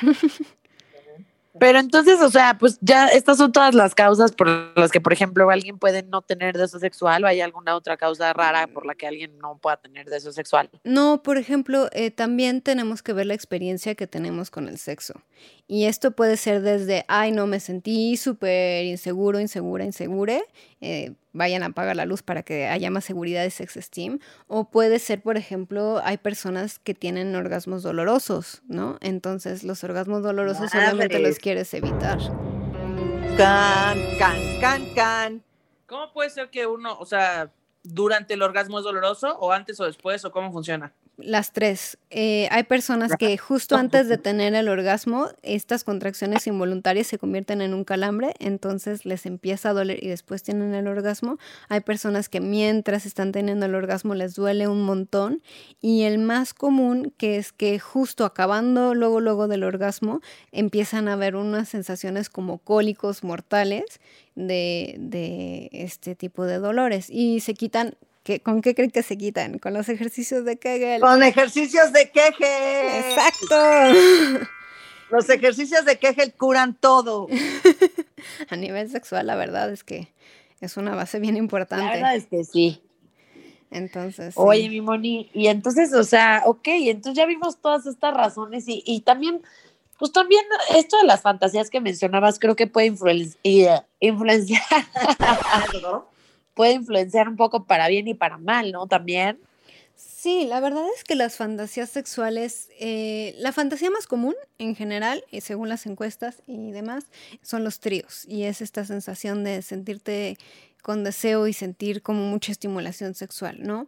Pero 1.60 1.78
entonces, 1.78 2.20
o 2.20 2.32
sea, 2.32 2.58
pues 2.58 2.80
ya 2.82 3.08
estas 3.10 3.38
son 3.38 3.52
todas 3.52 3.76
las 3.76 3.94
causas 3.94 4.32
por 4.32 4.48
las 4.76 4.90
que, 4.92 5.00
por 5.00 5.14
ejemplo, 5.14 5.48
alguien 5.52 5.78
puede 5.78 6.02
no 6.02 6.24
tener 6.24 6.58
deseo 6.58 6.80
sexual 6.80 7.24
o 7.24 7.28
hay 7.28 7.42
alguna 7.42 7.76
otra 7.76 7.96
causa 7.96 8.34
rara 8.34 8.66
por 8.66 8.88
la 8.88 8.96
que 8.96 9.06
alguien 9.06 9.38
no 9.38 9.58
pueda 9.60 9.78
tener 9.78 10.10
deseo 10.10 10.32
sexual. 10.32 10.72
No, 10.84 11.22
por 11.22 11.38
ejemplo, 11.38 11.90
eh, 11.92 12.10
también 12.10 12.62
tenemos 12.62 13.04
que 13.04 13.14
ver 13.14 13.28
la 13.28 13.36
experiencia 13.36 13.94
que 13.94 14.08
tenemos 14.08 14.50
con 14.50 14.68
el 14.68 14.80
sexo. 14.80 15.14
Y 15.68 15.86
esto 15.86 16.10
puede 16.12 16.38
ser 16.38 16.62
desde, 16.64 17.06
ay, 17.08 17.32
no 17.32 17.46
me 17.46 17.60
sentí 17.60 18.18
súper 18.18 18.86
inseguro, 18.86 19.40
insegura, 19.40 19.86
insegure, 19.86 20.44
eh, 20.84 21.14
vayan 21.32 21.64
a 21.64 21.68
apagar 21.68 21.96
la 21.96 22.06
luz 22.06 22.22
para 22.24 22.44
que 22.44 22.68
haya 22.68 22.92
más 22.92 23.06
seguridad 23.06 23.46
y 23.46 23.50
sex 23.50 23.78
esteem. 23.78 24.20
O 24.48 24.70
puede 24.70 25.00
ser, 25.00 25.22
por 25.22 25.38
ejemplo, 25.38 26.02
hay 26.04 26.18
personas 26.18 26.80
que 26.80 26.94
tienen 26.94 27.36
orgasmos 27.36 27.84
dolorosos, 27.84 28.62
¿no? 28.68 28.98
Entonces 29.02 29.64
los 29.64 29.84
orgasmos 29.84 30.24
dolorosos 30.24 30.72
solamente 30.72 31.20
los 31.20 31.40
quieres 31.40 31.74
evitar. 31.74 32.20
Can, 33.38 33.98
can, 34.20 34.38
can, 34.60 34.94
can. 34.94 35.44
¿Cómo 35.88 36.12
puede 36.12 36.30
ser 36.30 36.50
que 36.50 36.68
uno, 36.68 36.98
o 37.00 37.06
sea, 37.06 37.52
durante 37.84 38.34
el 38.34 38.42
orgasmo 38.42 38.80
es 38.80 38.84
doloroso 38.84 39.38
o 39.40 39.52
antes 39.52 39.80
o 39.80 39.86
después 39.86 40.24
o 40.26 40.32
cómo 40.32 40.52
funciona? 40.52 40.94
Las 41.18 41.54
tres. 41.54 42.00
Eh, 42.10 42.48
hay 42.50 42.64
personas 42.64 43.12
que 43.20 43.38
justo 43.38 43.76
antes 43.76 44.08
de 44.08 44.18
tener 44.18 44.56
el 44.56 44.68
orgasmo, 44.68 45.30
estas 45.44 45.84
contracciones 45.84 46.48
involuntarias 46.48 47.06
se 47.06 47.20
convierten 47.20 47.62
en 47.62 47.76
un 47.76 47.84
calambre, 47.84 48.34
entonces 48.40 49.06
les 49.06 49.28
empieza 49.28 49.70
a 49.70 49.74
doler 49.74 50.04
y 50.04 50.08
después 50.08 50.42
tienen 50.42 50.74
el 50.74 50.88
orgasmo. 50.88 51.38
Hay 51.70 51.82
personas 51.82 52.30
que 52.30 52.42
mientras 52.42 53.06
están 53.06 53.32
teniendo 53.32 53.68
el 53.68 53.76
orgasmo 53.76 54.16
les 54.16 54.34
duele 54.34 54.68
un 54.68 54.82
montón. 54.82 55.44
Y 55.82 56.02
el 56.02 56.18
más 56.18 56.56
común, 56.56 57.14
que 57.16 57.38
es 57.38 57.52
que 57.52 57.78
justo 57.78 58.26
acabando 58.26 58.96
luego, 58.96 59.22
luego 59.22 59.48
del 59.48 59.64
orgasmo, 59.64 60.22
empiezan 60.52 61.08
a 61.08 61.14
haber 61.14 61.36
unas 61.36 61.70
sensaciones 61.70 62.30
como 62.30 62.58
cólicos 62.58 63.24
mortales 63.24 64.00
de, 64.34 64.96
de 64.98 65.70
este 65.74 66.16
tipo 66.16 66.46
de 66.46 66.58
dolores 66.58 67.08
y 67.12 67.40
se 67.42 67.54
quitan 67.54 67.96
¿Con 68.44 68.62
qué 68.62 68.74
creen 68.74 68.92
que 68.92 69.04
se 69.04 69.18
quitan? 69.18 69.60
Con 69.60 69.74
los 69.74 69.90
ejercicios 69.90 70.46
de 70.46 70.58
Kegel. 70.58 71.02
Con 71.02 71.24
ejercicios 71.24 71.92
de 71.92 72.10
Kegel. 72.10 73.04
Exacto. 73.06 74.48
Los 75.10 75.30
ejercicios 75.30 75.86
de 75.86 76.00
Kegel 76.00 76.34
curan 76.34 76.74
todo. 76.74 77.28
A 78.50 78.56
nivel 78.56 78.90
sexual, 78.90 79.28
la 79.28 79.36
verdad 79.36 79.72
es 79.72 79.84
que 79.84 80.12
es 80.62 80.78
una 80.78 80.96
base 80.96 81.20
bien 81.20 81.38
importante. 81.38 81.86
La 81.86 81.92
verdad 81.92 82.16
es 82.16 82.26
que 82.26 82.44
sí. 82.46 82.82
Entonces. 83.70 84.34
Oye, 84.38 84.70
mi 84.70 84.82
Moni, 84.82 85.30
y 85.34 85.48
entonces, 85.48 85.94
o 85.94 86.04
sea, 86.04 86.44
ok, 86.46 86.68
entonces 86.68 87.18
ya 87.18 87.26
vimos 87.26 87.58
todas 87.58 87.86
estas 87.86 88.14
razones 88.14 88.68
y, 88.68 88.82
y 88.86 89.02
también, 89.02 89.42
pues 90.00 90.12
también 90.12 90.44
esto 90.74 90.98
de 90.98 91.06
las 91.06 91.22
fantasías 91.22 91.70
que 91.70 91.82
mencionabas 91.82 92.40
creo 92.40 92.56
que 92.56 92.68
puede 92.68 92.88
influenciar 92.88 93.86
puede 96.54 96.74
influenciar 96.74 97.28
un 97.30 97.36
poco 97.36 97.66
para 97.66 97.88
bien 97.88 98.08
y 98.08 98.14
para 98.14 98.38
mal, 98.38 98.72
¿no? 98.72 98.88
También. 98.88 99.40
Sí, 99.96 100.46
la 100.46 100.60
verdad 100.60 100.86
es 100.96 101.04
que 101.04 101.16
las 101.16 101.38
fantasías 101.38 101.90
sexuales, 101.90 102.70
eh, 102.80 103.36
la 103.38 103.52
fantasía 103.52 103.92
más 103.92 104.08
común 104.08 104.36
en 104.58 104.76
general, 104.76 105.24
y 105.32 105.42
según 105.42 105.70
las 105.70 105.86
encuestas 105.86 106.42
y 106.48 106.72
demás, 106.72 107.06
son 107.42 107.64
los 107.64 107.80
tríos. 107.80 108.26
Y 108.28 108.44
es 108.44 108.62
esta 108.62 108.86
sensación 108.86 109.44
de 109.44 109.62
sentirte 109.62 110.38
con 110.82 111.04
deseo 111.04 111.48
y 111.48 111.54
sentir 111.54 112.02
como 112.02 112.26
mucha 112.26 112.52
estimulación 112.52 113.16
sexual, 113.16 113.58
¿no? 113.62 113.88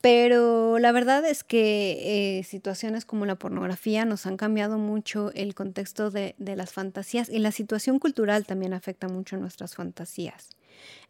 Pero 0.00 0.78
la 0.78 0.92
verdad 0.92 1.24
es 1.24 1.42
que 1.42 2.38
eh, 2.38 2.44
situaciones 2.44 3.04
como 3.04 3.26
la 3.26 3.34
pornografía 3.36 4.04
nos 4.04 4.26
han 4.26 4.36
cambiado 4.36 4.78
mucho 4.78 5.32
el 5.34 5.54
contexto 5.54 6.10
de, 6.10 6.34
de 6.38 6.54
las 6.54 6.72
fantasías 6.72 7.28
y 7.28 7.38
la 7.38 7.50
situación 7.50 7.98
cultural 7.98 8.46
también 8.46 8.74
afecta 8.74 9.08
mucho 9.08 9.36
nuestras 9.36 9.74
fantasías. 9.74 10.50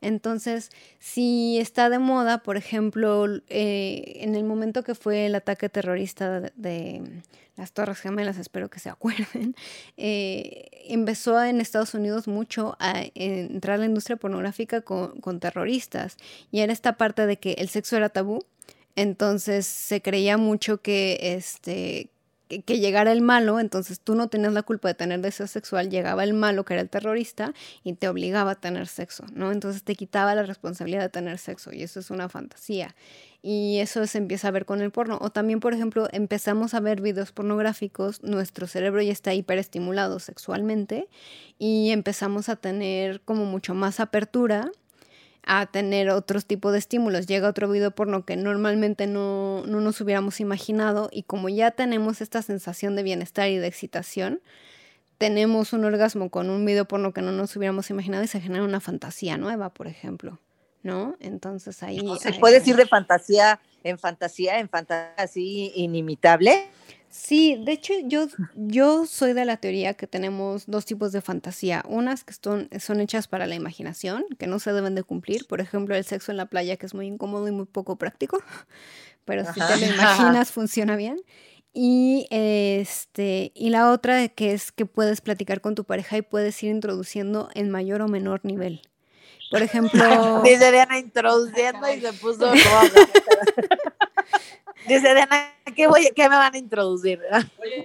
Entonces, 0.01 0.71
si 0.99 1.59
está 1.59 1.89
de 1.89 1.99
moda, 1.99 2.43
por 2.43 2.57
ejemplo, 2.57 3.27
eh, 3.49 4.19
en 4.21 4.35
el 4.35 4.45
momento 4.45 4.83
que 4.83 4.95
fue 4.95 5.27
el 5.27 5.35
ataque 5.35 5.69
terrorista 5.69 6.41
de, 6.41 7.23
las 7.57 7.73
Torres 7.73 7.99
Gemelas, 8.01 8.37
espero 8.37 8.69
que 8.69 8.81
se 8.81 8.91
acuerden, 8.91 9.57
eh, 9.97 10.69
empezó 10.89 11.43
en 11.43 11.61
Estados 11.61 11.95
Unidos 11.95 12.29
mucho 12.29 12.77
a 12.79 13.05
entrar 13.15 13.79
la 13.79 13.87
industria 13.87 14.17
pornográfica 14.17 14.83
con, 14.83 15.21
con 15.21 15.41
terroristas. 15.41 16.17
Y 16.51 16.61
era 16.61 16.73
esta 16.73 16.97
parte 16.97 17.27
de 17.27 17.39
que 17.39 17.53
el 17.53 17.69
sexo 17.69 17.97
era 17.97 18.09
tabú. 18.09 18.45
Entonces 18.95 19.67
se 19.67 20.01
creía 20.01 20.39
mucho 20.39 20.81
que 20.81 21.19
este 21.21 22.11
que, 22.49 22.79
llegara 22.79 23.13
el 23.13 23.23
malo, 23.23 23.61
entonces 23.61 24.01
tú 24.01 24.15
no 24.15 24.29
tenías 24.29 24.53
la 24.53 24.63
culpa 24.63 24.89
de 24.89 24.95
tener 24.95 25.21
deseo 25.21 25.47
sexual, 25.47 25.91
llegaba 25.91 26.25
el 26.25 26.33
malo 26.33 26.65
que 26.65 26.75
era 26.75 26.83
el 26.83 26.89
terrorista 26.89 27.53
y 27.83 27.95
te 27.95 28.09
obligaba 28.09 28.53
a 28.53 28.55
tener 28.55 28.87
sexo, 28.87 29.25
¿no? 29.33 29.53
Entonces 29.53 29.83
te 29.83 29.95
quitaba 29.95 30.35
la 30.35 30.43
responsabilidad 30.43 31.03
de 31.03 31.09
tener 31.09 31.39
sexo 31.39 31.73
y 31.73 31.83
eso 31.83 32.01
es 32.01 32.11
una 32.11 32.29
fantasía. 32.29 32.95
Y 33.43 33.79
eso 33.79 34.07
se 34.07 34.19
empieza 34.19 34.49
a 34.49 34.51
ver 34.51 34.65
con 34.65 34.81
el 34.81 34.91
porno. 34.91 35.19
O 35.21 35.31
también, 35.31 35.61
por 35.61 35.73
ejemplo, 35.73 36.09
empezamos 36.11 36.75
a 36.75 36.81
ver 36.81 37.01
videos 37.01 37.31
pornográficos, 37.31 38.23
nuestro 38.25 38.67
cerebro 38.67 39.03
ya 39.03 39.13
está 39.13 39.35
hiperestimulado 39.35 40.19
sexualmente 40.19 41.09
y 41.59 41.91
empezamos 41.91 42.49
a 42.49 42.57
tener 42.57 43.21
como 43.21 43.45
mucho 43.45 43.75
más 43.75 44.01
apertura 44.01 44.73
a 45.47 45.67
tener 45.67 46.11
otros 46.11 46.45
tipos 46.45 46.73
de 46.73 46.79
estímulos. 46.79 47.27
Llega 47.27 47.49
otro 47.49 47.71
video 47.71 47.93
porno 47.93 48.25
que 48.25 48.37
normalmente 48.37 49.07
no, 49.07 49.63
no 49.67 49.81
nos 49.81 50.01
hubiéramos 50.01 50.41
imaginado 50.41 51.09
y 51.13 51.23
como 51.23 51.49
ya 51.49 51.71
tenemos 51.71 52.21
esta 52.21 52.43
sensación 52.43 52.97
de 52.97 53.05
bienestar 53.05 53.49
y 53.49 53.57
de 53.57 53.69
excitación, 53.69 54.41
tenemos 55.19 55.73
un 55.73 55.85
orgasmo 55.85 56.31
con 56.31 56.51
un 56.51 56.65
video 56.67 56.85
porno 56.85 57.13
que 57.13 57.23
no 57.23 57.33
nos 57.33 57.55
hubiéramos 57.57 57.89
imaginado 57.91 58.25
y 58.25 58.27
se 58.27 58.41
genera 58.41 58.65
una 58.65 58.81
fantasía 58.81 59.39
nueva, 59.39 59.71
por 59.71 59.87
ejemplo, 59.87 60.41
¿no? 60.83 61.17
Entonces 61.21 61.83
ahí... 61.83 62.01
¿Se 62.21 62.35
puede 62.35 62.59
decir 62.59 62.77
de 62.77 62.87
fantasía 62.87 63.61
en 63.85 63.99
fantasía, 63.99 64.59
en 64.59 64.69
fantasía 64.69 65.15
así 65.17 65.73
inimitable? 65.77 66.69
Sí, 67.09 67.61
de 67.65 67.73
hecho 67.73 67.95
yo, 68.05 68.27
yo 68.55 69.07
soy 69.07 69.33
de 69.33 69.45
la 69.45 69.57
teoría 69.57 69.95
que 69.95 70.07
tenemos 70.07 70.65
dos 70.67 70.85
tipos 70.85 71.13
de 71.13 71.21
fantasía. 71.21 71.83
Unas 71.89 72.25
que 72.25 72.35
son, 72.35 72.69
son 72.79 73.01
hechas 73.01 73.29
para 73.29 73.47
la 73.47 73.55
imaginación, 73.55 74.25
que 74.39 74.47
no 74.47 74.59
se 74.59 74.73
deben 74.73 74.95
de 74.95 75.03
cumplir. 75.03 75.47
Por 75.47 75.61
ejemplo, 75.61 75.95
el 75.95 76.05
sexo 76.05 76.31
en 76.31 76.37
la 76.37 76.47
playa, 76.47 76.77
que 76.77 76.87
es 76.87 76.95
muy 76.95 77.07
incómodo 77.07 77.49
y 77.49 77.53
muy 77.53 77.67
poco 77.67 77.97
práctico. 77.97 78.43
Pero 79.25 79.45
si 79.53 79.61
te 79.61 79.77
lo 79.79 79.95
imaginas, 79.95 80.51
funciona 80.53 80.97
bien. 80.97 81.21
Y, 81.73 82.27
este, 82.31 83.53
y 83.55 83.71
la 83.71 83.91
otra 83.91 84.29
que 84.29 84.53
es 84.53 84.73
que 84.73 84.87
puedes 84.87 85.21
platicar 85.21 85.61
con 85.61 85.75
tu 85.75 85.85
pareja 85.85 86.17
y 86.17 86.23
puedes 86.23 86.63
ir 86.63 86.71
introduciendo 86.71 87.51
en 87.55 87.71
mayor 87.71 88.01
o 88.01 88.09
menor 88.09 88.41
nivel. 88.45 88.81
Por 89.51 89.63
ejemplo... 89.63 90.43
Dice 90.43 90.73
Diana 90.73 90.99
introduciendo 90.99 91.93
y 91.93 92.01
se 92.01 92.13
puso 92.15 92.51
Dice 94.87 95.15
Diana, 95.15 95.53
¿qué, 95.75 95.87
voy, 95.87 96.09
¿qué 96.15 96.29
me 96.29 96.37
van 96.37 96.55
a 96.55 96.59
introducir? 96.59 97.21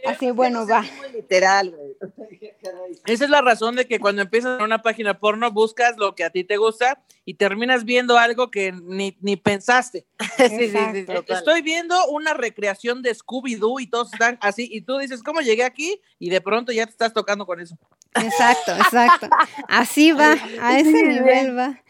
Así, 0.06 0.32
bueno, 0.32 0.67
va. 0.67 0.84
Literal, 1.13 1.75
Esa 3.06 3.23
es 3.23 3.30
la 3.30 3.41
razón 3.41 3.75
de 3.75 3.88
que 3.88 3.99
cuando 3.99 4.21
empiezas 4.21 4.60
en 4.60 4.65
una 4.65 4.82
página 4.82 5.19
porno 5.19 5.51
buscas 5.51 5.97
lo 5.97 6.15
que 6.15 6.23
a 6.23 6.30
ti 6.30 6.43
te 6.43 6.58
gusta 6.58 7.01
y 7.25 7.36
terminas 7.36 7.86
viendo 7.86 8.17
algo 8.17 8.51
que 8.51 8.71
ni, 8.71 9.17
ni 9.21 9.36
pensaste. 9.36 10.06
sí, 10.38 10.69
sí, 10.69 10.69
sí, 10.69 11.06
Estoy 11.27 11.62
viendo 11.62 12.08
una 12.08 12.34
recreación 12.34 13.01
de 13.01 13.15
Scooby-Doo 13.15 13.82
y 13.82 13.88
todos 13.88 14.13
están 14.13 14.38
así 14.41 14.67
y 14.71 14.82
tú 14.82 14.97
dices, 14.97 15.23
¿cómo 15.23 15.41
llegué 15.41 15.63
aquí? 15.63 16.01
Y 16.19 16.30
de 16.30 16.41
pronto 16.41 16.71
ya 16.71 16.86
te 16.86 16.91
estás 16.91 17.13
tocando 17.13 17.45
con 17.45 17.60
eso. 17.60 17.77
Exacto, 18.15 18.75
exacto. 18.75 19.30
Así 19.67 20.12
va, 20.12 20.36
a 20.62 20.80
ese 20.80 21.04
nivel 21.04 21.58
va. 21.58 21.82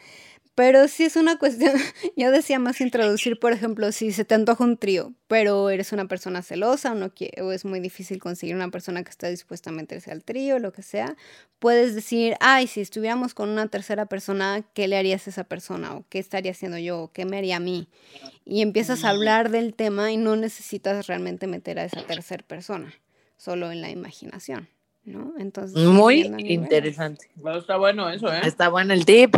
Pero 0.54 0.88
sí 0.90 1.06
es 1.06 1.16
una 1.16 1.38
cuestión, 1.38 1.74
yo 2.18 2.30
decía 2.30 2.60
más 2.60 2.82
introducir, 2.82 3.40
por 3.40 3.54
ejemplo, 3.54 3.92
si 3.92 4.12
se 4.12 4.26
te 4.26 4.36
antoja 4.36 4.64
un 4.64 4.78
trío, 4.78 5.14
pero 5.28 5.70
eres 5.70 5.94
una 5.94 6.08
persona 6.08 6.42
celosa 6.42 6.92
o, 6.92 6.96
no 6.96 7.12
o 7.42 7.52
es 7.52 7.64
muy 7.64 7.80
difícil 7.80 8.20
conseguir 8.20 8.56
una 8.56 8.70
persona 8.70 9.04
que 9.04 9.12
esté 9.12 9.30
dispuesta 9.30 9.70
a 9.70 9.74
meterse 9.74 10.12
al 10.12 10.24
trío, 10.24 10.60
lo 10.60 10.74
que 10.74 10.82
sea, 10.82 11.16
puedes 11.60 11.96
decir, 11.96 12.36
ay, 12.42 12.68
si 12.68 12.82
estuviéramos 12.82 13.34
con 13.34 13.50
una 13.50 13.68
tercera 13.68 14.08
persona, 14.08 14.64
¿qué 14.74 14.90
le 14.90 14.98
harías 14.98 15.26
a 15.28 15.30
esa 15.30 15.46
persona? 15.46 15.96
¿O 15.96 16.06
qué 16.10 16.20
estaría 16.20 16.52
haciendo 16.52 16.78
yo? 16.78 17.04
¿O 17.04 17.12
qué 17.14 17.26
me 17.26 17.38
haría 17.38 17.58
a 17.58 17.62
mí? 17.62 17.88
Y 18.44 18.62
empiezas 18.62 19.06
a 19.06 19.10
hablar 19.10 19.52
del 19.52 19.74
tema 19.74 20.12
y 20.12 20.18
no 20.18 20.36
necesitas 20.36 21.08
realmente 21.08 21.48
meter 21.48 21.80
a 21.80 21.86
esa 21.86 22.02
tercera 22.04 22.44
persona, 22.46 22.94
solo 23.38 23.72
en 23.72 23.82
la 23.82 23.90
imaginación. 23.90 24.68
¿No? 25.04 25.34
Entonces, 25.40 25.84
muy 25.84 26.32
interesante. 26.42 27.28
está 27.58 27.78
bueno 27.78 28.08
eso, 28.08 28.32
¿eh? 28.32 28.42
Está 28.44 28.70
bueno 28.70 28.94
el 28.94 29.04
tip. 29.04 29.36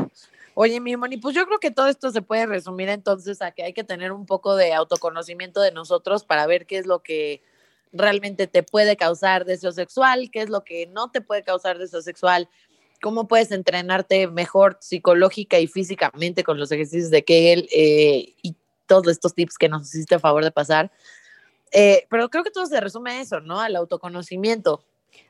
Oye, 0.55 0.79
mi 0.79 0.95
Moni, 0.95 1.17
pues 1.17 1.35
yo 1.35 1.45
creo 1.47 1.59
que 1.59 1.71
todo 1.71 1.87
esto 1.87 2.11
se 2.11 2.21
puede 2.21 2.45
resumir 2.45 2.89
entonces 2.89 3.41
a 3.41 3.51
que 3.51 3.63
hay 3.63 3.73
que 3.73 3.83
tener 3.83 4.11
un 4.11 4.25
poco 4.25 4.55
de 4.55 4.73
autoconocimiento 4.73 5.61
de 5.61 5.71
nosotros 5.71 6.23
para 6.23 6.45
ver 6.45 6.67
qué 6.67 6.77
es 6.77 6.85
lo 6.85 7.01
que 7.01 7.41
realmente 7.91 8.47
te 8.47 8.61
puede 8.61 8.95
causar 8.95 9.45
deseo 9.45 9.71
sexual, 9.71 10.29
qué 10.31 10.41
es 10.41 10.49
lo 10.49 10.63
que 10.63 10.87
no 10.87 11.09
te 11.09 11.21
puede 11.21 11.43
causar 11.43 11.79
deseo 11.79 12.01
sexual, 12.01 12.49
cómo 13.01 13.27
puedes 13.27 13.51
entrenarte 13.51 14.27
mejor 14.27 14.77
psicológica 14.79 15.59
y 15.59 15.67
físicamente 15.67 16.43
con 16.43 16.59
los 16.59 16.71
ejercicios 16.71 17.09
de 17.09 17.23
Kegel 17.23 17.67
eh, 17.71 18.35
y 18.41 18.55
todos 18.85 19.07
estos 19.07 19.33
tips 19.33 19.57
que 19.57 19.69
nos 19.69 19.87
hiciste 19.87 20.15
a 20.15 20.19
favor 20.19 20.43
de 20.43 20.51
pasar. 20.51 20.91
Eh, 21.71 22.05
pero 22.09 22.29
creo 22.29 22.43
que 22.43 22.51
todo 22.51 22.67
se 22.67 22.79
resume 22.79 23.11
a 23.11 23.21
eso, 23.21 23.39
¿no? 23.39 23.59
Al 23.59 23.75
autoconocimiento. 23.75 24.83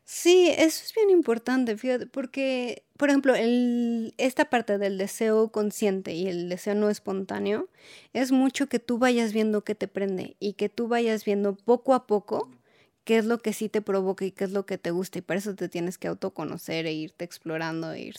Sí, 0.06 0.50
eso 0.58 0.84
es 0.86 0.94
bien 0.94 1.10
importante, 1.10 1.78
fíjate, 1.78 2.08
porque, 2.08 2.84
por 2.98 3.10
ejemplo, 3.10 3.36
el, 3.36 4.14
esta 4.18 4.46
parte 4.50 4.78
del 4.78 4.98
deseo 4.98 5.50
consciente 5.52 6.14
y 6.14 6.28
el 6.28 6.50
deseo 6.50 6.76
no 6.76 6.90
espontáneo 6.90 7.70
es 8.14 8.32
mucho 8.32 8.68
que 8.68 8.80
tú 8.80 8.98
vayas 8.98 9.32
viendo 9.34 9.64
qué 9.64 9.76
te 9.76 9.88
prende 9.88 10.36
y 10.40 10.54
que 10.54 10.68
tú 10.70 10.88
vayas 10.90 11.24
viendo 11.26 11.56
poco 11.56 11.94
a 11.94 12.06
poco 12.06 12.50
qué 13.06 13.18
es 13.18 13.26
lo 13.26 13.40
que 13.40 13.54
sí 13.54 13.70
te 13.70 13.82
provoca 13.82 14.26
y 14.26 14.32
qué 14.32 14.44
es 14.46 14.52
lo 14.52 14.66
que 14.66 14.78
te 14.78 14.92
gusta 14.92 15.20
y 15.20 15.22
para 15.22 15.40
eso 15.40 15.56
te 15.56 15.70
tienes 15.70 15.98
que 15.98 16.08
autoconocer 16.10 16.86
e 16.86 16.94
irte 16.94 17.24
explorando, 17.26 17.92
e 17.94 18.02
ir 18.02 18.16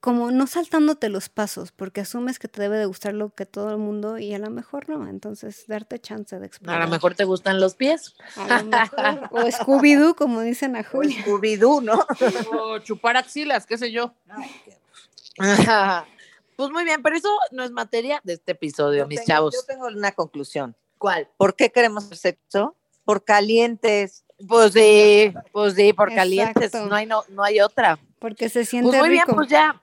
como 0.00 0.30
no 0.30 0.46
saltándote 0.46 1.08
los 1.08 1.28
pasos, 1.28 1.72
porque 1.72 2.00
asumes 2.02 2.38
que 2.38 2.46
te 2.46 2.60
debe 2.62 2.78
de 2.78 2.86
gustar 2.86 3.14
lo 3.14 3.30
que 3.30 3.46
todo 3.46 3.70
el 3.70 3.78
mundo 3.78 4.18
y 4.18 4.32
a 4.32 4.38
lo 4.38 4.48
mejor 4.48 4.88
no, 4.88 5.08
entonces 5.08 5.64
darte 5.66 5.98
chance 5.98 6.38
de 6.38 6.46
explorar. 6.46 6.80
A 6.80 6.84
lo 6.84 6.90
mejor 6.90 7.14
te 7.16 7.24
gustan 7.24 7.58
los 7.60 7.74
pies. 7.74 8.14
A 8.36 8.62
lo 8.62 8.64
mejor, 8.66 9.28
o 9.32 9.40
Scooby-Doo, 9.50 10.14
como 10.14 10.40
dicen 10.42 10.76
a 10.76 10.84
Julia. 10.84 11.24
Scooby-Doo, 11.24 11.82
¿no? 11.82 12.06
O 12.52 12.78
chupar 12.78 13.16
axilas, 13.16 13.66
qué 13.66 13.76
sé 13.76 13.90
yo. 13.90 14.14
Pues 16.56 16.70
muy 16.70 16.84
bien, 16.84 17.02
pero 17.02 17.16
eso 17.16 17.28
no 17.52 17.62
es 17.64 17.70
materia 17.70 18.20
de 18.24 18.34
este 18.34 18.52
episodio, 18.52 19.04
Yo 19.04 19.06
mis 19.08 19.20
tengo- 19.20 19.26
chavos. 19.28 19.54
Yo 19.54 19.62
tengo 19.66 19.86
una 19.86 20.12
conclusión. 20.12 20.74
¿Cuál? 20.98 21.28
¿Por 21.36 21.54
qué 21.54 21.70
queremos 21.70 22.04
hacer 22.04 22.16
sexo? 22.18 22.74
Por 23.04 23.24
calientes. 23.24 24.24
Pues 24.48 24.72
sí, 24.72 25.32
pues 25.52 25.74
sí, 25.74 25.92
por 25.92 26.12
calientes, 26.14 26.72
no 26.74 26.94
hay, 26.94 27.06
no, 27.06 27.24
no 27.30 27.42
hay 27.42 27.60
otra. 27.60 27.98
Porque 28.20 28.48
se 28.48 28.64
siente 28.64 28.90
Pues 28.90 29.00
muy 29.00 29.10
bien, 29.10 29.24
pues 29.32 29.48
ya. 29.48 29.80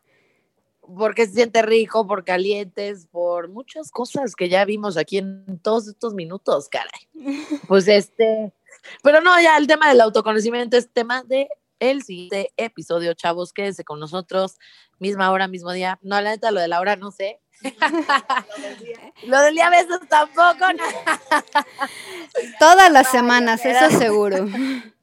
Porque 0.97 1.25
se 1.25 1.33
siente 1.33 1.61
rico, 1.61 2.05
por 2.07 2.23
calientes, 2.23 3.07
por 3.07 3.49
muchas 3.49 3.91
cosas 3.91 4.35
que 4.35 4.49
ya 4.49 4.65
vimos 4.65 4.97
aquí 4.97 5.17
en 5.17 5.59
todos 5.61 5.87
estos 5.87 6.13
minutos, 6.13 6.69
caray. 6.69 7.07
Pues 7.67 7.87
este, 7.87 8.53
pero 9.01 9.21
no, 9.21 9.39
ya 9.41 9.57
el 9.57 9.67
tema 9.67 9.89
del 9.89 10.01
autoconocimiento 10.01 10.77
es 10.77 10.91
tema 10.91 11.23
de 11.23 11.47
el 11.79 12.03
siguiente 12.03 12.53
episodio, 12.57 13.13
chavos, 13.13 13.53
quédense 13.53 13.83
con 13.83 13.99
nosotros, 13.99 14.57
misma 14.99 15.31
hora, 15.31 15.47
mismo 15.47 15.71
día. 15.71 15.99
No, 16.01 16.19
la 16.21 16.31
neta, 16.31 16.51
lo 16.51 16.61
de 16.61 16.67
la 16.67 16.79
hora 16.79 16.95
no 16.95 17.11
sé. 17.11 17.39
lo 19.25 19.41
del 19.41 19.55
día 19.55 19.67
a 19.67 19.69
veces 19.69 19.99
tampoco, 20.09 20.73
no. 20.73 20.83
Todas 22.59 22.91
las 22.91 23.09
semanas, 23.11 23.65
eso 23.65 23.97
seguro. 23.97 24.47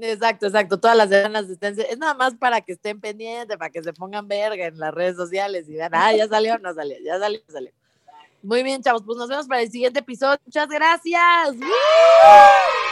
Exacto, 0.00 0.46
exacto. 0.46 0.78
Todas 0.78 0.96
las 0.96 1.08
semanas 1.08 1.48
estén, 1.48 1.78
es 1.78 1.98
nada 1.98 2.14
más 2.14 2.34
para 2.34 2.60
que 2.60 2.72
estén 2.72 3.00
pendientes, 3.00 3.56
para 3.56 3.70
que 3.70 3.82
se 3.82 3.92
pongan 3.92 4.28
verga 4.28 4.66
en 4.66 4.78
las 4.78 4.94
redes 4.94 5.16
sociales 5.16 5.68
y 5.68 5.74
vean, 5.74 5.92
ah, 5.94 6.12
ya 6.12 6.28
salió, 6.28 6.58
no 6.58 6.72
salió, 6.74 6.96
ya 7.04 7.18
salió, 7.18 7.40
salió. 7.48 7.70
Muy 8.42 8.62
bien, 8.62 8.82
chavos, 8.82 9.02
pues 9.04 9.18
nos 9.18 9.28
vemos 9.28 9.48
para 9.48 9.62
el 9.62 9.70
siguiente 9.70 9.98
episodio. 10.00 10.38
Muchas 10.44 10.68
gracias. 10.68 11.56
¡Woo! 11.56 12.87